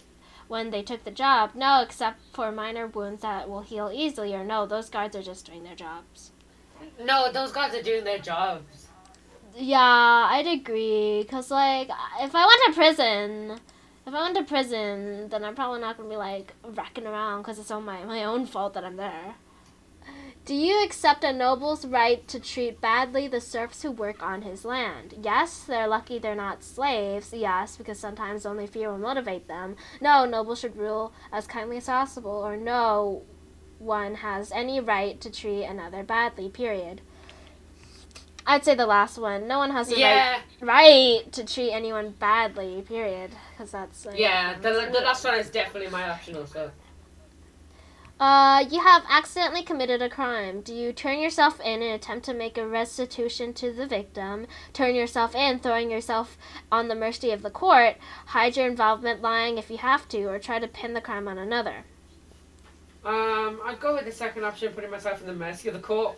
when 0.47 0.69
they 0.71 0.84
took 0.84 1.03
the 1.03 1.12
job. 1.12 1.51
No, 1.55 1.81
except 1.81 2.19
for 2.34 2.51
minor 2.51 2.88
wounds 2.88 3.21
that 3.21 3.49
will 3.49 3.62
heal 3.62 3.91
easily. 3.93 4.34
Or 4.34 4.43
no, 4.43 4.65
those 4.65 4.89
guards 4.89 5.15
are 5.15 5.23
just 5.23 5.45
doing 5.45 5.63
their 5.63 5.75
jobs. 5.75 6.31
No, 6.99 7.31
those 7.31 7.51
guards 7.51 7.75
are 7.75 7.81
doing 7.81 8.03
their 8.03 8.19
jobs. 8.19 8.88
Yeah, 9.55 9.79
I'd 10.31 10.47
agree. 10.47 11.21
Because, 11.21 11.49
like, 11.51 11.89
if 12.21 12.36
I 12.36 12.45
went 12.45 12.62
to 12.67 12.73
prison, 12.73 13.60
if 14.05 14.13
I 14.13 14.21
went 14.21 14.36
to 14.38 14.43
prison, 14.43 15.29
then 15.29 15.43
I'm 15.43 15.55
probably 15.55 15.81
not 15.81 15.97
going 15.97 16.10
to 16.10 16.13
be, 16.13 16.17
like, 16.17 16.53
wrecking 16.63 17.08
around 17.08 17.41
because 17.41 17.58
it's 17.60 17.71
all 17.71 17.81
my, 17.81 18.03
my 18.03 18.23
own 18.25 18.45
fault 18.45 18.73
that 18.73 18.84
I'm 18.84 18.97
there. 18.97 19.36
Do 20.45 20.53
you 20.53 20.84
accept 20.84 21.23
a 21.23 21.34
noble's 21.34 21.86
right 21.86 22.27
to 22.27 22.39
treat 22.39 22.79
badly 22.79 23.27
the 23.27 23.41
serfs 23.41 23.81
who 23.81 23.89
work 23.89 24.21
on 24.21 24.43
his 24.43 24.63
land? 24.63 25.15
Yes, 25.23 25.63
they're 25.63 25.88
lucky 25.88 26.19
they're 26.19 26.36
not 26.36 26.63
slaves. 26.63 27.34
Yes, 27.34 27.77
because 27.77 27.97
sometimes 27.97 28.45
only 28.45 28.67
fear 28.67 28.91
will 28.91 28.99
motivate 28.99 29.47
them. 29.47 29.75
No, 29.99 30.23
nobles 30.25 30.60
should 30.60 30.77
rule 30.77 31.12
as 31.31 31.47
kindly 31.47 31.77
as 31.77 31.86
possible. 31.86 32.29
Or 32.29 32.58
no 32.58 33.23
one 33.79 34.15
has 34.15 34.51
any 34.51 34.79
right 34.79 35.19
to 35.21 35.31
treat 35.31 35.63
another 35.63 36.03
badly, 36.03 36.49
period. 36.49 37.01
I'd 38.45 38.63
say 38.63 38.75
the 38.75 38.86
last 38.86 39.17
one. 39.17 39.47
No 39.47 39.58
one 39.58 39.71
has 39.71 39.88
the 39.88 39.95
right 39.95 39.99
Yeah, 40.01 40.41
right 40.62 41.31
to 41.31 41.43
treat 41.43 41.71
anyone 41.71 42.12
badly. 42.19 42.84
Period. 42.88 43.31
Because 43.51 43.71
that's 43.71 44.05
like, 44.05 44.19
yeah. 44.19 44.53
The, 44.60 44.89
the 44.93 45.01
last 45.01 45.25
one 45.25 45.39
is 45.39 45.49
definitely 45.49 45.89
my 45.89 46.08
option 46.08 46.36
also. 46.36 46.71
Uh, 48.17 48.63
you 48.71 48.80
have 48.80 49.04
accidentally 49.10 49.62
committed 49.62 50.01
a 50.01 50.10
crime. 50.10 50.62
Do 50.62 50.73
you 50.73 50.93
turn 50.93 51.19
yourself 51.19 51.60
in 51.60 51.82
and 51.82 51.93
attempt 51.93 52.25
to 52.25 52.34
make 52.34 52.58
a 52.58 52.65
restitution 52.65 53.54
to 53.56 53.73
the 53.73 53.86
victim? 53.86 54.47
Turn 54.71 54.95
yourself 54.95 55.36
in, 55.36 55.60
throwing 55.60 55.91
yourself 55.91 56.38
on 56.71 56.88
the 56.88 56.95
mercy 56.95 57.32
of 57.32 57.41
the 57.41 57.49
court. 57.49 57.97
Hide 58.28 58.56
your 58.56 58.67
involvement, 58.67 59.21
lying 59.21 59.58
if 59.58 59.69
you 59.69 59.78
have 59.80 60.08
to, 60.10 60.23
or 60.25 60.39
try 60.39 60.60
to 60.60 60.67
pin 60.67 60.93
the 60.93 61.01
crime 61.01 61.28
on 61.28 61.38
another. 61.38 61.84
Um, 63.04 63.60
I'd 63.65 63.82
go 63.82 63.95
with 63.95 64.06
the 64.06 64.13
second 64.13 64.45
option, 64.45 64.71
putting 64.71 64.91
myself 64.91 65.19
in 65.19 65.28
the 65.28 65.34
mercy 65.34 65.67
of 65.67 65.73
the 65.73 65.82
court. 65.82 66.17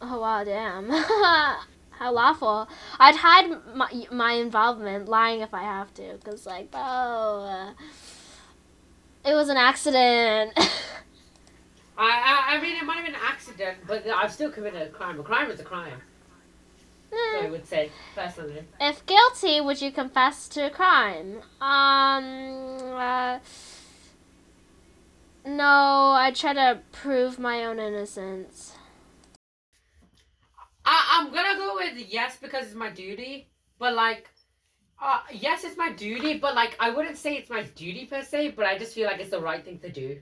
Oh 0.00 0.20
wow, 0.20 0.42
damn. 0.42 0.90
How 1.90 2.12
lawful. 2.12 2.68
I'd 2.98 3.14
hide 3.14 3.52
my, 3.76 4.06
my 4.10 4.32
involvement, 4.32 5.08
lying 5.08 5.42
if 5.42 5.54
I 5.54 5.62
have 5.62 5.94
to, 5.94 6.14
because 6.14 6.44
like, 6.44 6.70
oh. 6.74 7.44
uh, 7.44 7.72
it 9.24 9.34
was 9.34 9.48
an 9.48 9.56
accident. 9.56 10.52
I, 11.98 12.08
I, 12.08 12.56
I 12.56 12.60
mean, 12.60 12.76
it 12.76 12.84
might 12.84 12.96
have 12.96 13.04
been 13.04 13.14
an 13.14 13.20
accident, 13.22 13.78
but 13.86 14.06
I've 14.06 14.32
still 14.32 14.50
committed 14.50 14.82
a 14.82 14.88
crime. 14.88 15.20
A 15.20 15.22
crime 15.22 15.50
is 15.50 15.60
a 15.60 15.64
crime. 15.64 16.00
I 17.12 17.48
would 17.50 17.66
say 17.66 17.90
personally. 18.14 18.64
If 18.80 19.04
guilty, 19.06 19.60
would 19.60 19.80
you 19.82 19.92
confess 19.92 20.48
to 20.48 20.66
a 20.66 20.70
crime? 20.70 21.42
Um, 21.60 22.78
uh, 22.94 23.38
no, 25.44 26.12
I 26.16 26.32
try 26.34 26.54
to 26.54 26.80
prove 26.90 27.38
my 27.38 27.64
own 27.64 27.78
innocence. 27.78 28.76
I, 30.84 31.20
I'm 31.20 31.32
gonna 31.32 31.58
go 31.58 31.74
with 31.76 31.96
yes 32.08 32.38
because 32.40 32.66
it's 32.66 32.74
my 32.74 32.90
duty, 32.90 33.48
but 33.78 33.94
like, 33.94 34.28
uh, 35.02 35.20
yes, 35.32 35.64
it's 35.64 35.76
my 35.76 35.92
duty, 35.92 36.38
but 36.38 36.54
like, 36.54 36.76
I 36.78 36.90
wouldn't 36.90 37.16
say 37.16 37.34
it's 37.34 37.50
my 37.50 37.64
duty 37.74 38.06
per 38.06 38.22
se, 38.22 38.52
but 38.52 38.66
I 38.66 38.78
just 38.78 38.94
feel 38.94 39.06
like 39.06 39.20
it's 39.20 39.30
the 39.30 39.40
right 39.40 39.64
thing 39.64 39.80
to 39.80 39.90
do. 39.90 40.20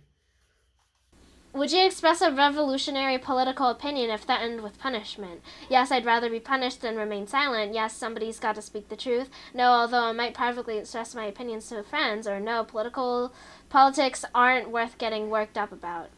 Would 1.53 1.73
you 1.73 1.85
express 1.85 2.23
a 2.23 2.31
revolutionary 2.31 3.19
political 3.19 3.69
opinion 3.69 4.09
if 4.09 4.23
threatened 4.23 4.63
with 4.63 4.79
punishment? 4.79 5.43
Yes, 5.69 5.91
I'd 5.91 6.07
rather 6.07 6.31
be 6.31 6.39
punished 6.39 6.81
than 6.81 6.97
remain 6.97 7.27
silent. 7.27 7.75
Yes, 7.75 7.95
somebody's 7.95 8.39
got 8.39 8.55
to 8.55 8.63
speak 8.63 8.89
the 8.89 8.97
truth. 8.97 9.29
No, 9.53 9.65
although 9.65 10.05
I 10.05 10.13
might 10.13 10.33
privately 10.33 10.79
express 10.79 11.13
my 11.13 11.25
opinions 11.25 11.69
to 11.69 11.83
friends. 11.83 12.29
Or 12.29 12.39
no, 12.39 12.63
political 12.63 13.33
politics 13.69 14.25
aren't 14.33 14.71
worth 14.71 14.97
getting 14.97 15.29
worked 15.29 15.59
up 15.59 15.73
about. 15.73 16.11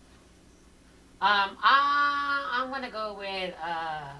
Um, 1.22 1.56
I, 1.62 2.50
I'm 2.52 2.70
gonna 2.70 2.90
go 2.90 3.16
with 3.18 3.54
uh, 3.64 4.10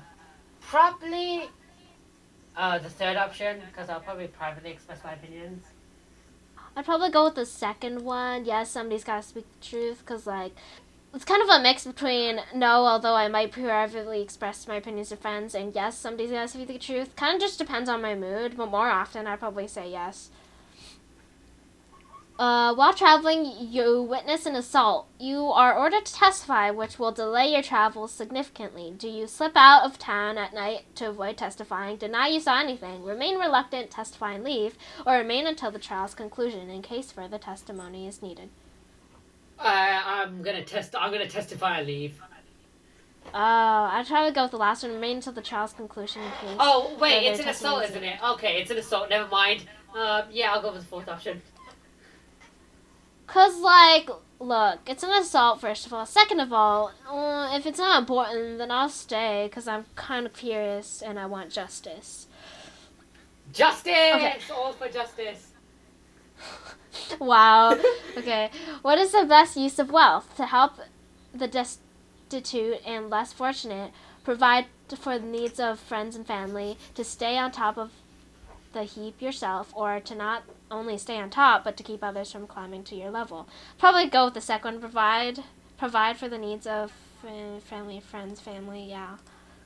probably 0.63 1.51
uh 2.57 2.79
the 2.79 2.91
third 2.91 3.17
option 3.17 3.61
because 3.69 3.89
I'll 3.89 4.01
probably 4.01 4.29
privately 4.29 4.71
express 4.71 5.03
my 5.05 5.13
opinions. 5.13 5.65
I'd 6.75 6.85
probably 6.87 7.11
go 7.11 7.25
with 7.25 7.35
the 7.35 7.47
second 7.47 8.03
one. 8.03 8.45
Yes, 8.47 8.71
somebody's 8.71 9.05
got 9.05 9.23
to 9.23 9.29
speak 9.29 9.45
the 9.61 9.67
truth 9.67 9.99
because, 9.99 10.27
like, 10.27 10.53
it's 11.15 11.25
kind 11.25 11.43
of 11.43 11.51
a 11.51 11.61
mix 11.61 11.85
between 11.85 12.41
no, 12.55 12.87
although 12.87 13.15
I 13.15 13.29
might 13.29 13.53
privately 13.53 14.23
express 14.23 14.67
my 14.67 14.77
opinions 14.77 15.11
to 15.11 15.17
friends, 15.17 15.55
and 15.55 15.75
yes, 15.75 15.99
somebody's 15.99 16.31
got 16.31 16.43
to 16.43 16.49
speak 16.49 16.69
the 16.69 16.79
truth. 16.79 17.15
Kind 17.15 17.35
of 17.35 17.41
just 17.43 17.59
depends 17.59 17.91
on 17.91 18.01
my 18.01 18.15
mood, 18.15 18.57
but 18.57 18.71
more 18.71 18.89
often 18.89 19.27
I'd 19.27 19.41
probably 19.41 19.69
say 19.69 19.91
yes. 19.91 20.31
Uh, 22.39 22.75
while 22.75 22.95
traveling, 22.95 23.45
you 23.71 24.03
witness 24.03 24.47
an 24.47 24.57
assault. 24.57 25.07
You 25.21 25.47
are 25.47 25.77
ordered 25.77 26.07
to 26.07 26.15
testify, 26.15 26.71
which 26.71 26.99
will 26.99 27.13
delay 27.13 27.53
your 27.53 27.63
travels 27.63 28.11
significantly. 28.11 28.93
Do 28.97 29.07
you 29.09 29.27
slip 29.27 29.53
out 29.55 29.85
of 29.85 29.99
town 29.99 30.39
at 30.39 30.55
night 30.55 30.87
to 30.97 31.11
avoid 31.11 31.37
testifying, 31.37 31.97
deny 31.97 32.29
you 32.29 32.41
saw 32.41 32.59
anything, 32.59 33.05
remain 33.05 33.39
reluctant, 33.39 33.91
testify 33.91 34.33
and 34.33 34.45
leave, 34.45 34.77
or 35.07 35.15
remain 35.15 35.47
until 35.47 35.71
the 35.71 35.79
trial's 35.79 36.15
conclusion 36.15 36.71
in 36.71 36.83
case 36.83 37.13
further 37.13 37.39
testimony 37.39 38.09
is 38.09 38.23
needed? 38.23 38.49
Uh, 39.59 40.03
I'm 40.05 40.43
gonna 40.43 40.65
test. 40.65 40.97
I'm 40.99 41.13
gonna 41.13 41.29
testify 41.29 41.79
and 41.79 41.87
leave. 41.87 42.21
Oh, 43.27 43.31
I 43.35 44.03
try 44.09 44.27
to 44.27 44.35
go 44.35 44.43
with 44.43 44.51
the 44.51 44.57
last 44.57 44.83
one. 44.83 44.93
Remain 44.93 45.17
until 45.17 45.35
the 45.35 45.43
trial's 45.43 45.73
conclusion 45.75 46.23
in 46.23 46.31
case. 46.31 46.57
Oh 46.59 46.97
wait, 46.99 47.27
it's 47.27 47.41
an 47.41 47.49
assault, 47.49 47.85
isn't 47.85 48.03
it? 48.03 48.19
Okay, 48.31 48.61
it's 48.61 48.71
an 48.71 48.79
assault. 48.79 49.11
Never 49.11 49.29
mind. 49.29 49.67
Uh, 49.95 50.23
yeah, 50.33 50.53
I'll 50.53 50.63
go 50.63 50.73
with 50.73 50.81
the 50.81 50.89
fourth 50.89 51.09
option. 51.09 51.41
Cause 53.33 53.61
like, 53.61 54.11
look, 54.41 54.81
it's 54.87 55.03
an 55.03 55.09
assault 55.11 55.59
first 55.59 55.87
of 55.87 55.95
all. 55.95 56.05
Second 56.05 56.41
of 56.41 56.53
all, 56.53 56.93
uh, 57.09 57.57
if 57.57 57.65
it's 57.65 57.79
not 57.79 57.99
important, 57.99 58.59
then 58.59 58.71
I'll 58.71 58.91
stay. 58.91 59.49
Cause 59.51 59.67
I'm 59.67 59.87
kind 59.95 60.27
of 60.27 60.35
curious 60.35 61.01
and 61.01 61.19
I 61.19 61.25
want 61.25 61.49
justice. 61.49 62.27
Justice. 63.55 63.87
Okay. 63.87 64.37
All 64.55 64.75
for 64.75 64.87
justice. 64.87 65.53
wow. 67.19 67.79
Okay. 68.19 68.51
What 68.83 68.99
is 68.99 69.13
the 69.13 69.25
best 69.25 69.57
use 69.57 69.79
of 69.79 69.91
wealth 69.91 70.37
to 70.37 70.45
help 70.45 70.73
the 71.33 71.49
destitute 71.49 72.87
and 72.87 73.09
less 73.09 73.33
fortunate? 73.33 73.93
Provide 74.25 74.67
for 74.95 75.19
the 75.19 75.25
needs 75.25 75.59
of 75.59 75.81
friends 75.81 76.17
and 76.17 76.27
family. 76.27 76.77
To 76.97 77.03
stay 77.03 77.39
on 77.39 77.51
top 77.51 77.79
of 77.79 77.93
the 78.75 78.85
heap 78.85 79.23
yourself, 79.23 79.73
or 79.75 80.01
to 80.01 80.15
not 80.15 80.43
only 80.73 80.99
stay 80.99 81.19
on 81.19 81.31
top, 81.31 81.63
but 81.65 81.77
to 81.77 81.83
keep 81.83 82.03
others 82.03 82.33
from 82.33 82.47
climbing 82.47 82.83
to 82.85 82.97
your 82.97 83.11
level. 83.11 83.49
Probably 83.79 84.09
go 84.09 84.27
with 84.27 84.35
the 84.35 84.41
second. 84.41 84.81
Provide 84.81 85.45
provide 85.79 86.17
for 86.17 86.29
the 86.29 86.39
needs 86.39 86.67
of 86.67 86.93
uh, 87.27 87.61
family, 87.61 88.01
friends, 88.01 88.41
family. 88.41 88.85
Yeah. 88.89 89.17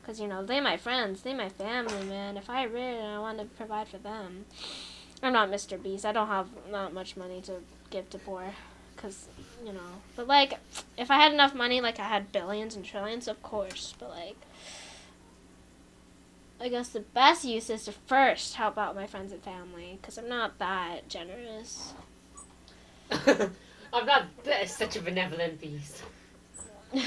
Cause 0.05 0.21
you 0.21 0.29
know 0.29 0.45
they 0.45 0.61
my 0.61 0.77
friends, 0.77 1.23
they 1.23 1.35
my 1.35 1.49
family, 1.49 2.05
man. 2.05 2.37
If 2.37 2.49
I 2.49 2.65
rich, 2.65 3.01
I 3.03 3.19
want 3.19 3.39
to 3.39 3.45
provide 3.45 3.89
for 3.89 3.99
them. 3.99 4.45
I'm 5.23 5.33
not 5.33 5.51
Mr. 5.51 5.83
Beast. 5.83 6.05
I 6.05 6.13
don't 6.13 6.29
have 6.29 6.49
not 6.71 6.93
much 6.93 7.17
money 7.17 7.41
to 7.43 7.55
give 7.91 8.11
to 8.11 8.19
poor, 8.19 8.45
cause 8.97 9.27
you 9.65 9.73
know. 9.73 10.03
But 10.15 10.29
like, 10.29 10.61
if 10.97 11.11
I 11.11 11.17
had 11.17 11.33
enough 11.33 11.55
money, 11.55 11.81
like 11.81 11.99
I 11.99 12.05
had 12.05 12.31
billions 12.31 12.77
and 12.77 12.85
trillions, 12.85 13.27
of 13.27 13.43
course. 13.43 13.95
But 13.99 14.11
like, 14.11 14.37
I 16.61 16.69
guess 16.69 16.89
the 16.89 17.01
best 17.01 17.45
use 17.45 17.69
is 17.69 17.85
to 17.85 17.93
first 17.93 18.55
help 18.55 18.79
out 18.79 18.95
my 18.95 19.07
friends 19.07 19.33
and 19.33 19.43
family, 19.43 19.99
cause 20.03 20.17
I'm 20.17 20.29
not 20.29 20.59
that 20.59 21.09
generous. 21.09 21.93
I'm 23.11 24.07
not 24.07 24.25
such 24.67 24.97
a 24.97 25.03
benevolent 25.03 25.61
beast. 25.61 26.03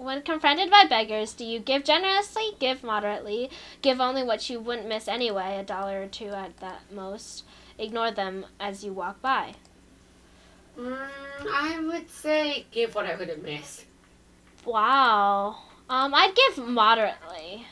When 0.00 0.22
confronted 0.22 0.70
by 0.70 0.86
beggars, 0.88 1.34
do 1.34 1.44
you 1.44 1.60
give 1.60 1.84
generously, 1.84 2.52
give 2.58 2.82
moderately, 2.82 3.50
give 3.82 4.00
only 4.00 4.22
what 4.22 4.48
you 4.48 4.58
wouldn't 4.58 4.88
miss 4.88 5.06
anyway, 5.06 5.58
a 5.58 5.62
dollar 5.62 6.00
or 6.04 6.06
two 6.06 6.28
at 6.30 6.56
that 6.60 6.90
most, 6.90 7.44
ignore 7.76 8.10
them 8.10 8.46
as 8.58 8.82
you 8.82 8.94
walk 8.94 9.20
by? 9.20 9.56
Mm, 10.78 11.06
I 11.52 11.80
would 11.80 12.08
say 12.08 12.64
give 12.70 12.94
what 12.94 13.04
I 13.04 13.14
wouldn't 13.14 13.42
miss. 13.42 13.84
Wow. 14.64 15.58
Um, 15.90 16.14
I'd 16.14 16.34
give 16.34 16.66
moderately. 16.66 17.66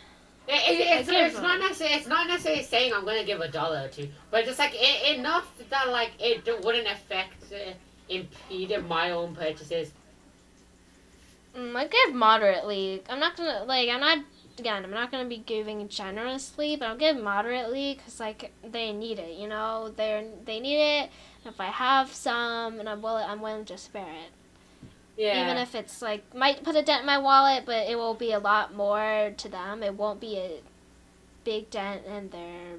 It, 0.49 0.53
it, 0.53 1.01
it's, 1.01 1.09
it's 1.11 1.43
not 1.43 1.61
necessarily 1.61 1.97
it's 1.97 2.07
not 2.07 2.27
necessarily 2.27 2.63
saying 2.63 2.95
I'm 2.95 3.05
gonna 3.05 3.25
give 3.25 3.41
a 3.41 3.49
dollar 3.49 3.83
or 3.85 3.89
two, 3.89 4.09
but 4.31 4.47
just 4.47 4.59
like 4.59 4.75
e 4.75 5.15
enough 5.15 5.47
that 5.69 5.91
like 5.91 6.13
it 6.19 6.65
wouldn't 6.65 6.87
affect 6.87 7.53
uh, 7.53 7.73
impede 8.09 8.75
my 8.89 9.11
own 9.11 9.35
purchases. 9.35 9.93
Mm, 11.55 11.77
I 11.77 11.87
give 11.87 12.15
moderately. 12.15 13.03
I'm 13.11 13.21
not 13.21 13.37
gonna 13.37 13.65
like. 13.65 13.89
I'm 13.89 14.01
not. 14.01 14.19
Again, 14.59 14.85
I'm 14.85 14.91
not 14.91 15.13
gonna 15.13 15.29
be 15.29 15.39
giving 15.39 15.87
generously, 15.89 16.77
but 16.77 16.89
I'll 16.89 16.97
give 16.97 17.17
moderately 17.23 17.95
because 17.95 18.19
like 18.19 18.53
they 18.65 18.93
need 18.93 19.19
it. 19.19 19.39
You 19.39 19.49
know, 19.49 19.93
they 19.95 20.29
they 20.47 20.61
need 20.61 20.81
it. 20.81 21.11
If 21.45 21.61
I 21.61 21.67
have 21.67 22.13
some, 22.13 22.81
and 22.81 22.89
I'm 22.89 23.03
willing, 23.03 23.25
I'm 23.25 23.41
willing 23.41 23.65
to 23.67 23.79
spare 23.79 24.03
it. 24.27 24.33
Yeah. 25.19 25.45
Even 25.45 25.57
if 25.57 25.75
it's 25.75 26.01
like 26.01 26.33
might 26.33 26.63
put 26.63 26.77
a 26.77 26.83
dent 26.83 27.01
in 27.01 27.07
my 27.07 27.19
wallet, 27.19 27.65
but 27.67 27.89
it 27.89 27.99
will 27.99 28.15
be 28.15 28.33
a 28.33 28.39
lot 28.39 28.73
more 28.73 29.35
to 29.37 29.49
them. 29.49 29.83
It 29.83 29.95
won't 29.95 30.21
be 30.21 30.37
a 30.39 30.61
big 31.43 31.71
dent 31.71 32.07
in 32.07 32.31
their. 32.31 32.79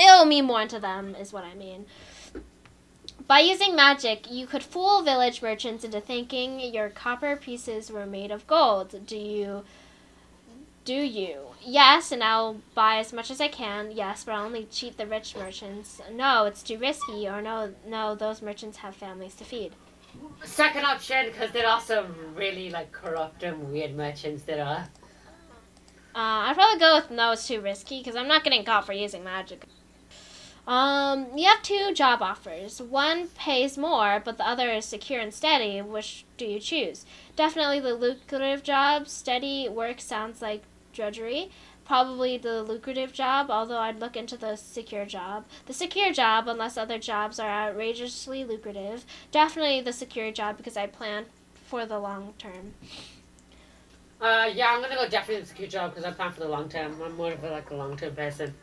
It'll 0.00 0.24
mean 0.24 0.44
more 0.44 0.66
to 0.68 0.78
them, 0.78 1.16
is 1.16 1.32
what 1.32 1.42
I 1.42 1.54
mean. 1.54 1.86
By 3.26 3.40
using 3.40 3.74
magic, 3.74 4.30
you 4.30 4.46
could 4.46 4.62
fool 4.62 5.02
village 5.02 5.42
merchants 5.42 5.82
into 5.82 6.00
thinking 6.00 6.60
your 6.60 6.90
copper 6.90 7.34
pieces 7.34 7.90
were 7.90 8.06
made 8.06 8.30
of 8.30 8.46
gold. 8.46 9.04
Do 9.04 9.16
you? 9.16 9.64
Do 10.84 10.94
you? 10.94 11.38
Yes, 11.60 12.12
and 12.12 12.22
I'll 12.22 12.58
buy 12.76 12.98
as 12.98 13.12
much 13.12 13.32
as 13.32 13.40
I 13.40 13.48
can. 13.48 13.90
Yes, 13.90 14.22
but 14.22 14.36
I'll 14.36 14.46
only 14.46 14.68
cheat 14.70 14.96
the 14.96 15.08
rich 15.08 15.34
merchants. 15.34 16.00
No, 16.12 16.44
it's 16.44 16.62
too 16.62 16.78
risky. 16.78 17.26
Or 17.26 17.42
no, 17.42 17.74
no, 17.84 18.14
those 18.14 18.40
merchants 18.40 18.78
have 18.78 18.94
families 18.94 19.34
to 19.34 19.44
feed. 19.44 19.72
Second 20.44 20.84
option 20.84 21.26
because 21.26 21.50
they're 21.50 21.68
also 21.68 22.06
really 22.34 22.70
like 22.70 22.92
corrupt 22.92 23.42
and 23.42 23.72
weird 23.72 23.96
merchants 23.96 24.44
that 24.44 24.58
are. 24.58 24.88
Uh, 26.14 26.48
I'd 26.48 26.54
probably 26.54 26.78
go 26.78 26.96
with 26.96 27.10
no, 27.10 27.32
it's 27.32 27.46
too 27.46 27.60
risky 27.60 27.98
because 27.98 28.16
I'm 28.16 28.28
not 28.28 28.44
getting 28.44 28.64
caught 28.64 28.86
for 28.86 28.92
using 28.92 29.22
magic. 29.22 29.66
Um, 30.66 31.28
you 31.36 31.46
have 31.46 31.62
two 31.62 31.92
job 31.94 32.22
offers. 32.22 32.82
One 32.82 33.28
pays 33.28 33.78
more, 33.78 34.20
but 34.24 34.36
the 34.36 34.48
other 34.48 34.70
is 34.70 34.84
secure 34.84 35.20
and 35.20 35.32
steady. 35.32 35.80
Which 35.80 36.24
do 36.36 36.44
you 36.44 36.58
choose? 36.58 37.06
Definitely 37.36 37.80
the 37.80 37.94
lucrative 37.94 38.62
job. 38.62 39.08
Steady 39.08 39.68
work 39.68 40.00
sounds 40.00 40.42
like 40.42 40.62
drudgery. 40.92 41.50
Probably 41.86 42.36
the 42.36 42.62
lucrative 42.62 43.12
job, 43.12 43.50
although 43.50 43.78
I'd 43.78 44.00
look 44.00 44.16
into 44.16 44.36
the 44.36 44.56
secure 44.56 45.06
job. 45.06 45.44
The 45.66 45.72
secure 45.72 46.12
job, 46.12 46.48
unless 46.48 46.76
other 46.76 46.98
jobs 46.98 47.38
are 47.38 47.48
outrageously 47.48 48.44
lucrative. 48.44 49.06
Definitely 49.30 49.82
the 49.82 49.92
secure 49.92 50.32
job 50.32 50.56
because 50.56 50.76
I 50.76 50.88
plan 50.88 51.26
for 51.68 51.86
the 51.86 51.98
long 51.98 52.34
term. 52.38 52.74
Uh, 54.20 54.50
yeah, 54.52 54.72
I'm 54.72 54.80
gonna 54.80 54.96
go 54.96 55.08
definitely 55.08 55.42
the 55.42 55.48
secure 55.48 55.68
job 55.68 55.94
because 55.94 56.04
I 56.04 56.10
plan 56.10 56.32
for 56.32 56.40
the 56.40 56.48
long 56.48 56.68
term. 56.68 57.00
I'm 57.00 57.16
more 57.16 57.32
of 57.32 57.44
a, 57.44 57.50
like 57.50 57.70
a 57.70 57.74
long 57.74 57.96
term 57.96 58.14
person. 58.14 58.54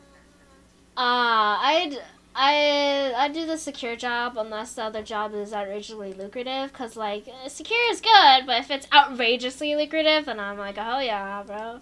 Uh, 0.97 1.57
I'd 1.61 1.97
I 2.35 3.13
I 3.15 3.29
do 3.29 3.45
the 3.45 3.57
secure 3.57 3.95
job 3.95 4.37
unless 4.37 4.73
the 4.73 4.83
other 4.83 5.03
job 5.03 5.33
is 5.33 5.53
outrageously 5.53 6.13
lucrative. 6.13 6.73
Cause 6.73 6.97
like 6.97 7.27
secure 7.47 7.91
is 7.91 8.01
good, 8.01 8.45
but 8.45 8.59
if 8.59 8.71
it's 8.71 8.87
outrageously 8.91 9.75
lucrative, 9.75 10.25
then 10.25 10.39
I'm 10.39 10.57
like, 10.57 10.77
oh 10.77 10.99
yeah, 10.99 11.43
bro. 11.43 11.81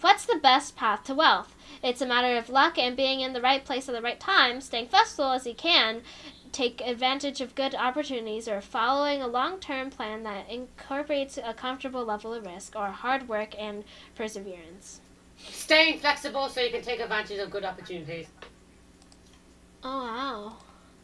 What's 0.00 0.24
the 0.24 0.36
best 0.36 0.76
path 0.76 1.04
to 1.04 1.14
wealth? 1.14 1.54
It's 1.82 2.00
a 2.00 2.06
matter 2.06 2.36
of 2.36 2.48
luck 2.48 2.78
and 2.78 2.96
being 2.96 3.20
in 3.20 3.32
the 3.32 3.40
right 3.40 3.64
place 3.64 3.88
at 3.88 3.94
the 3.94 4.02
right 4.02 4.18
time, 4.18 4.60
staying 4.60 4.88
flexible 4.88 5.32
as 5.32 5.46
you 5.46 5.54
can, 5.54 6.02
take 6.52 6.80
advantage 6.80 7.40
of 7.40 7.54
good 7.54 7.74
opportunities, 7.74 8.48
or 8.48 8.60
following 8.60 9.22
a 9.22 9.26
long-term 9.26 9.90
plan 9.90 10.22
that 10.22 10.48
incorporates 10.48 11.38
a 11.38 11.54
comfortable 11.54 12.04
level 12.04 12.32
of 12.32 12.46
risk, 12.46 12.74
or 12.76 12.88
hard 12.88 13.28
work 13.28 13.54
and 13.58 13.84
perseverance. 14.16 15.00
Staying 15.38 15.98
flexible 16.00 16.48
so 16.48 16.60
you 16.60 16.70
can 16.70 16.82
take 16.82 17.00
advantage 17.00 17.38
of 17.38 17.50
good 17.50 17.64
opportunities. 17.64 18.26
Oh 19.82 20.04
wow. 20.04 20.56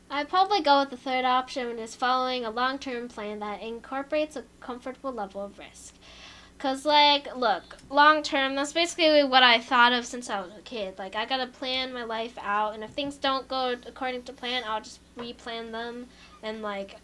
I'd 0.08 0.28
probably 0.28 0.60
go 0.60 0.80
with 0.80 0.90
the 0.90 0.96
third 0.96 1.24
option, 1.24 1.68
which 1.68 1.78
is 1.78 1.94
following 1.94 2.44
a 2.44 2.50
long 2.50 2.78
term 2.78 3.08
plan 3.08 3.40
that 3.40 3.62
incorporates 3.62 4.36
a 4.36 4.44
comfortable 4.60 5.12
level 5.12 5.42
of 5.42 5.58
risk. 5.58 5.94
Cause 6.58 6.86
like, 6.86 7.36
look, 7.36 7.76
long 7.90 8.22
term, 8.22 8.54
that's 8.54 8.72
basically 8.72 9.22
what 9.24 9.42
I 9.42 9.60
thought 9.60 9.92
of 9.92 10.06
since 10.06 10.30
I 10.30 10.40
was 10.40 10.50
a 10.56 10.62
kid. 10.62 10.98
Like, 10.98 11.14
I 11.14 11.26
gotta 11.26 11.46
plan 11.46 11.92
my 11.92 12.04
life 12.04 12.36
out, 12.40 12.74
and 12.74 12.82
if 12.82 12.90
things 12.90 13.16
don't 13.16 13.46
go 13.46 13.76
according 13.86 14.22
to 14.24 14.32
plan, 14.32 14.62
I'll 14.66 14.80
just 14.80 15.00
replan 15.16 15.70
them 15.72 16.06
and 16.42 16.62
like 16.62 16.96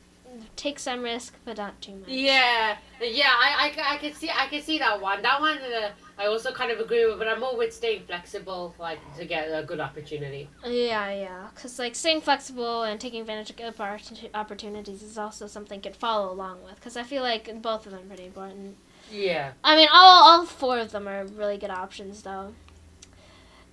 take 0.56 0.78
some 0.78 1.02
risk, 1.02 1.34
but 1.44 1.58
not 1.58 1.80
too 1.82 1.96
much. 1.96 2.08
Yeah, 2.08 2.78
yeah, 3.00 3.30
I, 3.30 3.72
I, 3.76 3.94
I 3.94 3.96
can 3.98 4.14
see 4.14 4.30
I 4.30 4.46
can 4.46 4.62
see 4.62 4.78
that 4.78 5.00
one. 5.00 5.20
That 5.20 5.40
one 5.40 5.58
uh, 5.58 5.90
I 6.18 6.26
also 6.26 6.52
kind 6.52 6.70
of 6.70 6.78
agree 6.78 7.04
with, 7.06 7.18
but 7.18 7.26
I'm 7.26 7.40
more 7.40 7.56
with 7.56 7.74
staying 7.74 8.04
flexible, 8.04 8.74
like 8.78 9.00
to 9.16 9.24
get 9.24 9.48
a 9.48 9.62
good 9.64 9.80
opportunity. 9.80 10.48
Yeah, 10.64 11.12
yeah. 11.12 11.48
Because, 11.54 11.78
like, 11.78 11.94
staying 11.94 12.20
flexible 12.20 12.84
and 12.84 13.00
taking 13.00 13.22
advantage 13.22 13.50
of 13.50 13.56
good 13.56 14.30
opportunities 14.34 15.02
is 15.02 15.18
also 15.18 15.46
something 15.46 15.78
you 15.78 15.82
could 15.82 15.96
follow 15.96 16.32
along 16.32 16.62
with. 16.62 16.76
Because 16.76 16.96
I 16.96 17.02
feel 17.02 17.22
like 17.22 17.60
both 17.60 17.86
of 17.86 17.92
them 17.92 18.02
are 18.02 18.06
pretty 18.06 18.26
important. 18.26 18.76
Yeah. 19.10 19.52
I 19.62 19.76
mean, 19.76 19.88
all, 19.92 20.24
all 20.24 20.46
four 20.46 20.78
of 20.78 20.92
them 20.92 21.08
are 21.08 21.24
really 21.24 21.58
good 21.58 21.70
options, 21.70 22.22
though. 22.22 22.54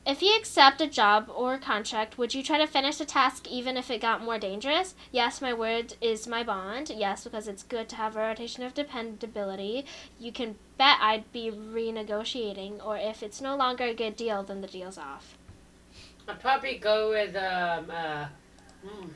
If 0.05 0.23
you 0.23 0.35
accept 0.35 0.81
a 0.81 0.87
job 0.87 1.29
or 1.33 1.57
contract, 1.57 2.17
would 2.17 2.33
you 2.33 2.41
try 2.41 2.57
to 2.57 2.65
finish 2.65 2.99
a 2.99 3.05
task 3.05 3.47
even 3.47 3.77
if 3.77 3.91
it 3.91 4.01
got 4.01 4.23
more 4.23 4.39
dangerous? 4.39 4.95
Yes, 5.11 5.41
my 5.41 5.53
word 5.53 5.95
is 6.01 6.25
my 6.25 6.41
bond. 6.41 6.89
Yes, 6.89 7.25
because 7.25 7.47
it's 7.47 7.63
good 7.63 7.89
to 7.89 7.95
have 7.97 8.15
a 8.15 8.19
rotation 8.19 8.63
of 8.63 8.73
dependability. 8.73 9.85
You 10.19 10.31
can 10.31 10.55
bet 10.77 10.97
I'd 10.99 11.31
be 11.31 11.51
renegotiating, 11.51 12.83
or 12.83 12.97
if 12.97 13.21
it's 13.21 13.39
no 13.39 13.55
longer 13.55 13.83
a 13.83 13.93
good 13.93 14.15
deal, 14.15 14.41
then 14.41 14.61
the 14.61 14.67
deal's 14.67 14.97
off. 14.97 15.37
I'd 16.27 16.39
probably 16.39 16.77
go 16.77 17.09
with 17.11 17.35
um 17.35 17.91
uh 17.91 18.25
Hmm. 18.83 19.09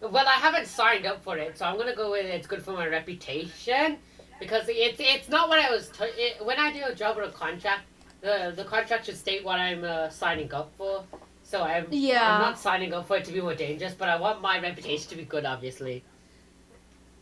Well, 0.00 0.28
I 0.28 0.34
haven't 0.34 0.66
signed 0.66 1.06
up 1.06 1.22
for 1.22 1.36
it, 1.36 1.58
so 1.58 1.64
I'm 1.66 1.76
gonna 1.76 1.94
go 1.94 2.12
with 2.12 2.26
it's 2.26 2.46
good 2.46 2.62
for 2.62 2.72
my 2.72 2.86
reputation 2.86 3.98
because 4.42 4.64
it's 4.68 5.00
it's 5.00 5.28
not 5.28 5.48
what 5.48 5.58
I 5.58 5.70
was. 5.70 5.88
T- 5.88 6.04
it, 6.24 6.44
when 6.44 6.58
I 6.58 6.72
do 6.72 6.80
a 6.84 6.94
job 6.94 7.16
or 7.18 7.22
a 7.22 7.30
contract, 7.30 7.82
the 8.20 8.52
the 8.56 8.64
contract 8.64 9.06
should 9.06 9.16
state 9.16 9.44
what 9.44 9.58
I'm 9.60 9.84
uh, 9.84 10.08
signing 10.10 10.52
up 10.52 10.70
for. 10.76 11.04
So 11.44 11.62
I'm 11.62 11.86
Yeah. 11.90 12.34
I'm 12.34 12.40
not 12.48 12.58
signing 12.58 12.92
up 12.94 13.06
for 13.06 13.16
it 13.18 13.24
to 13.26 13.32
be 13.32 13.40
more 13.40 13.54
dangerous, 13.54 13.94
but 13.94 14.08
I 14.08 14.16
want 14.16 14.40
my 14.40 14.60
reputation 14.60 15.08
to 15.10 15.16
be 15.16 15.24
good, 15.24 15.44
obviously. 15.44 16.02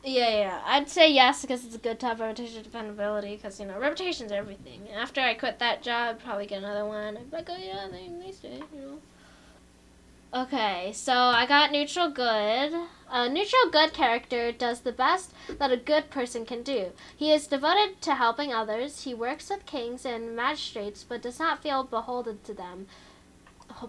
Yeah, 0.02 0.30
yeah. 0.30 0.60
I'd 0.64 0.88
say 0.88 1.12
yes 1.12 1.42
because 1.42 1.64
it's 1.64 1.74
a 1.74 1.78
good 1.78 2.00
to 2.00 2.06
have 2.06 2.20
reputation 2.20 2.62
dependability 2.62 3.36
because, 3.36 3.60
you 3.60 3.66
know, 3.66 3.78
reputation's 3.78 4.32
everything. 4.32 4.88
After 4.96 5.20
I 5.20 5.34
quit 5.34 5.58
that 5.58 5.82
job, 5.82 6.16
I'd 6.16 6.24
probably 6.24 6.46
get 6.46 6.58
another 6.58 6.86
one. 6.86 7.18
I'd 7.18 7.30
be 7.30 7.36
like, 7.36 7.50
oh, 7.50 7.56
yeah, 7.58 7.86
they, 7.90 8.08
they 8.24 8.32
stay, 8.32 8.62
you 8.74 8.80
know. 8.80 8.98
Okay, 10.32 10.92
so 10.94 11.12
I 11.12 11.44
got 11.44 11.72
neutral 11.72 12.08
good. 12.08 12.72
A 13.10 13.28
neutral 13.28 13.68
good 13.68 13.92
character 13.92 14.52
does 14.52 14.82
the 14.82 14.92
best 14.92 15.32
that 15.58 15.72
a 15.72 15.76
good 15.76 16.08
person 16.08 16.46
can 16.46 16.62
do. 16.62 16.92
He 17.16 17.32
is 17.32 17.48
devoted 17.48 18.00
to 18.02 18.14
helping 18.14 18.52
others. 18.52 19.02
He 19.02 19.12
works 19.12 19.50
with 19.50 19.66
kings 19.66 20.06
and 20.06 20.36
magistrates, 20.36 21.02
but 21.02 21.20
does 21.20 21.40
not 21.40 21.64
feel 21.64 21.82
beholden 21.82 22.38
to 22.44 22.54
them. 22.54 22.86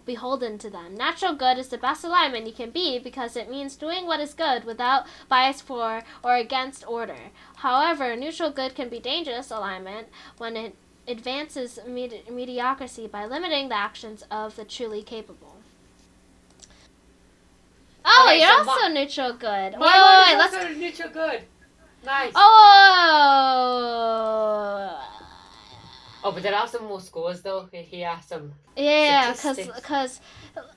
Beholden 0.03 0.57
to 0.57 0.71
them. 0.71 0.95
Neutral 0.95 1.35
good 1.35 1.59
is 1.59 1.67
the 1.67 1.77
best 1.77 2.03
alignment 2.03 2.47
you 2.47 2.53
can 2.53 2.71
be 2.71 2.97
because 2.97 3.37
it 3.37 3.47
means 3.47 3.75
doing 3.75 4.07
what 4.07 4.19
is 4.19 4.33
good 4.33 4.63
without 4.63 5.05
bias 5.29 5.61
for 5.61 6.01
or 6.23 6.35
against 6.37 6.87
order. 6.87 7.29
However, 7.57 8.15
neutral 8.15 8.49
good 8.49 8.73
can 8.73 8.89
be 8.89 8.99
dangerous 8.99 9.51
alignment 9.51 10.07
when 10.39 10.57
it 10.57 10.75
advances 11.07 11.77
medi- 11.85 12.23
mediocrity 12.31 13.05
by 13.05 13.27
limiting 13.27 13.69
the 13.69 13.77
actions 13.77 14.23
of 14.31 14.55
the 14.55 14.65
truly 14.65 15.03
capable. 15.03 15.60
Oh, 18.21 18.27
Okay, 18.27 18.39
you're 18.39 18.63
so 18.63 18.69
also 18.69 18.81
my- 18.87 18.93
neutral 18.93 19.33
good. 19.33 19.71
Wait, 19.73 19.79
My 19.79 19.85
wait, 20.03 20.31
wait, 20.31 20.37
let's. 20.37 20.55
also 20.55 20.69
neutral 20.73 21.09
good. 21.09 21.41
Nice. 22.05 22.33
Oh. 23.71 25.07
Oh, 26.23 26.31
but 26.31 26.43
there 26.43 26.53
are 26.53 26.67
some 26.67 26.85
more 26.85 27.01
scores 27.01 27.41
though. 27.41 27.67
Here 27.71 28.07
are 28.07 28.21
some. 28.21 28.53
Yeah, 28.75 29.31
because 29.31 29.57
because 29.57 30.19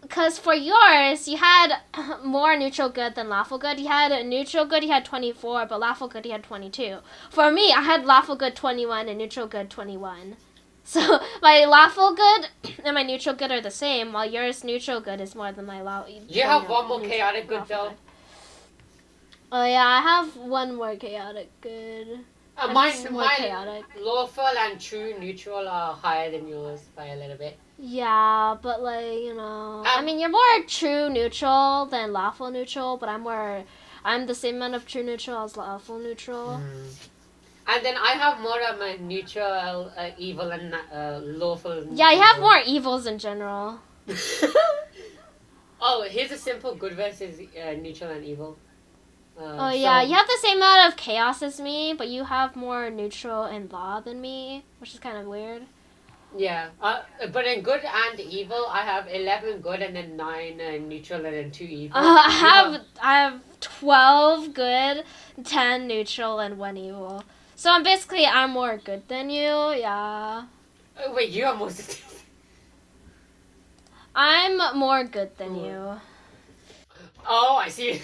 because 0.00 0.38
for 0.38 0.54
yours 0.54 1.28
you 1.28 1.36
had 1.36 1.80
more 2.24 2.56
neutral 2.56 2.88
good 2.88 3.14
than 3.14 3.28
lawful 3.28 3.58
good. 3.58 3.78
You 3.78 3.88
had 3.88 4.10
a 4.10 4.24
neutral 4.24 4.64
good, 4.64 4.82
you 4.84 4.90
had 4.90 5.04
twenty 5.04 5.32
four, 5.32 5.66
but 5.66 5.80
lawful 5.80 6.08
good 6.08 6.24
you 6.24 6.32
had 6.32 6.44
twenty 6.44 6.70
two. 6.70 6.98
For 7.30 7.50
me, 7.50 7.72
I 7.72 7.82
had 7.82 8.06
lawful 8.06 8.36
good 8.36 8.56
twenty 8.56 8.86
one 8.86 9.06
and 9.08 9.18
neutral 9.18 9.46
good 9.46 9.68
twenty 9.68 9.98
one. 9.98 10.36
So 10.84 11.20
my 11.42 11.64
lawful 11.64 12.14
good 12.14 12.48
and 12.84 12.94
my 12.94 13.02
neutral 13.02 13.34
good 13.34 13.50
are 13.50 13.60
the 13.60 13.70
same, 13.70 14.12
while 14.12 14.28
yours 14.30 14.62
neutral 14.64 15.00
good 15.00 15.20
is 15.20 15.34
more 15.34 15.52
than 15.52 15.66
my 15.66 15.80
law. 15.82 16.04
You 16.28 16.42
have 16.42 16.68
one 16.68 16.88
more 16.88 17.00
chaotic 17.00 17.48
good 17.48 17.66
though. 17.66 17.92
Oh 19.52 19.64
yeah, 19.64 19.86
I 19.86 20.00
have 20.00 20.36
one 20.36 20.74
more 20.74 20.96
chaotic 20.96 21.50
good. 21.60 22.20
Uh, 22.56 22.68
mine, 22.72 22.92
more 23.10 23.22
mine, 23.22 23.36
chaotic. 23.36 23.84
lawful 23.98 24.46
and 24.46 24.80
true 24.80 25.14
neutral 25.18 25.66
are 25.66 25.92
higher 25.94 26.30
than 26.30 26.46
yours 26.46 26.80
by 26.94 27.06
a 27.06 27.16
little 27.16 27.36
bit. 27.36 27.58
Yeah, 27.78 28.56
but 28.62 28.80
like 28.82 29.18
you 29.22 29.34
know, 29.34 29.82
I 29.84 29.98
Um, 29.98 30.04
mean, 30.04 30.20
you're 30.20 30.28
more 30.28 30.62
true 30.68 31.10
neutral 31.10 31.86
than 31.86 32.12
lawful 32.12 32.50
neutral, 32.50 32.96
but 32.96 33.08
I'm 33.08 33.22
more, 33.22 33.64
I'm 34.04 34.26
the 34.26 34.34
same 34.36 34.56
amount 34.56 34.74
of 34.76 34.86
true 34.86 35.02
neutral 35.02 35.42
as 35.44 35.56
lawful 35.56 35.98
neutral. 35.98 36.60
Mm. 36.62 37.08
And 37.66 37.84
then 37.84 37.96
I 37.96 38.12
have 38.12 38.40
more 38.40 38.60
of 38.60 38.80
a 38.80 38.98
neutral, 38.98 39.90
uh, 39.96 40.10
evil, 40.18 40.50
and 40.50 40.74
uh, 40.74 41.20
lawful. 41.22 41.86
Yeah, 41.92 42.12
you 42.12 42.20
have 42.20 42.38
more 42.40 42.58
evils 42.66 43.06
in 43.06 43.18
general. 43.18 43.80
oh, 45.80 46.06
here's 46.08 46.30
a 46.30 46.36
simple 46.38 46.74
good 46.74 46.92
versus 46.94 47.40
uh, 47.40 47.72
neutral 47.72 48.10
and 48.10 48.24
evil. 48.24 48.56
Uh, 49.38 49.56
Oh 49.58 49.70
yeah, 49.70 50.00
so- 50.02 50.08
you 50.08 50.14
have 50.14 50.26
the 50.26 50.38
same 50.42 50.58
amount 50.58 50.88
of 50.92 50.96
chaos 50.96 51.42
as 51.42 51.60
me, 51.60 51.94
but 51.96 52.08
you 52.08 52.24
have 52.24 52.54
more 52.54 52.90
neutral 52.90 53.44
and 53.44 53.72
law 53.72 54.00
than 54.00 54.20
me, 54.20 54.64
which 54.78 54.92
is 54.94 55.00
kind 55.00 55.16
of 55.16 55.26
weird. 55.26 55.62
Yeah, 56.36 56.70
uh, 56.82 57.02
but 57.32 57.46
in 57.46 57.62
good 57.62 57.82
and 57.84 58.18
evil, 58.18 58.66
I 58.68 58.82
have 58.82 59.06
eleven 59.08 59.60
good 59.60 59.80
and 59.82 59.94
then 59.94 60.16
nine 60.16 60.60
uh, 60.60 60.72
neutral 60.84 61.24
and 61.24 61.34
then 61.34 61.50
two 61.52 61.64
evil. 61.64 61.96
Uh, 61.96 62.02
I 62.26 62.30
have 62.30 62.80
I 63.00 63.14
have 63.20 63.40
twelve 63.60 64.52
good, 64.52 65.04
ten 65.44 65.86
neutral, 65.86 66.40
and 66.40 66.58
one 66.58 66.76
evil. 66.76 67.22
So 67.56 67.70
I'm 67.70 67.82
basically 67.82 68.26
I'm 68.26 68.50
more 68.50 68.76
good 68.78 69.06
than 69.08 69.30
you. 69.30 69.72
Yeah, 69.78 70.44
Uh, 70.96 71.12
wait, 71.12 71.30
you 71.30 71.44
are 71.44 71.54
most. 71.54 72.00
I'm 74.14 74.58
more 74.78 75.04
good 75.04 75.36
than 75.38 75.56
Ooh. 75.56 75.66
you. 75.66 76.00
oh, 77.26 77.56
I 77.56 77.68
see. 77.68 78.00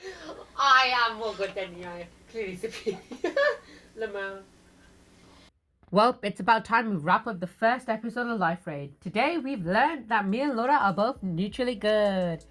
I 0.56 0.92
am 1.06 1.16
more 1.18 1.34
good 1.34 1.54
than 1.54 1.76
you. 1.78 1.86
I 1.86 2.06
clearly 2.30 2.56
superior. 2.56 2.98
Lamau. 3.98 4.40
Well, 5.92 6.18
it's 6.22 6.40
about 6.40 6.64
time 6.64 6.88
we 6.88 6.96
wrap 6.96 7.26
up 7.26 7.38
the 7.38 7.46
first 7.46 7.90
episode 7.90 8.26
of 8.26 8.40
Life 8.40 8.66
Raid. 8.66 8.98
Today 9.02 9.36
we've 9.36 9.66
learned 9.66 10.08
that 10.08 10.26
me 10.26 10.40
and 10.40 10.56
Laura 10.56 10.72
are 10.80 10.94
both 10.94 11.22
neutrally 11.22 11.74
good. 11.74 12.42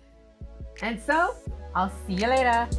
And 0.84 1.02
so, 1.02 1.34
I'll 1.74 1.92
see 2.06 2.14
you 2.22 2.28
later. 2.28 2.70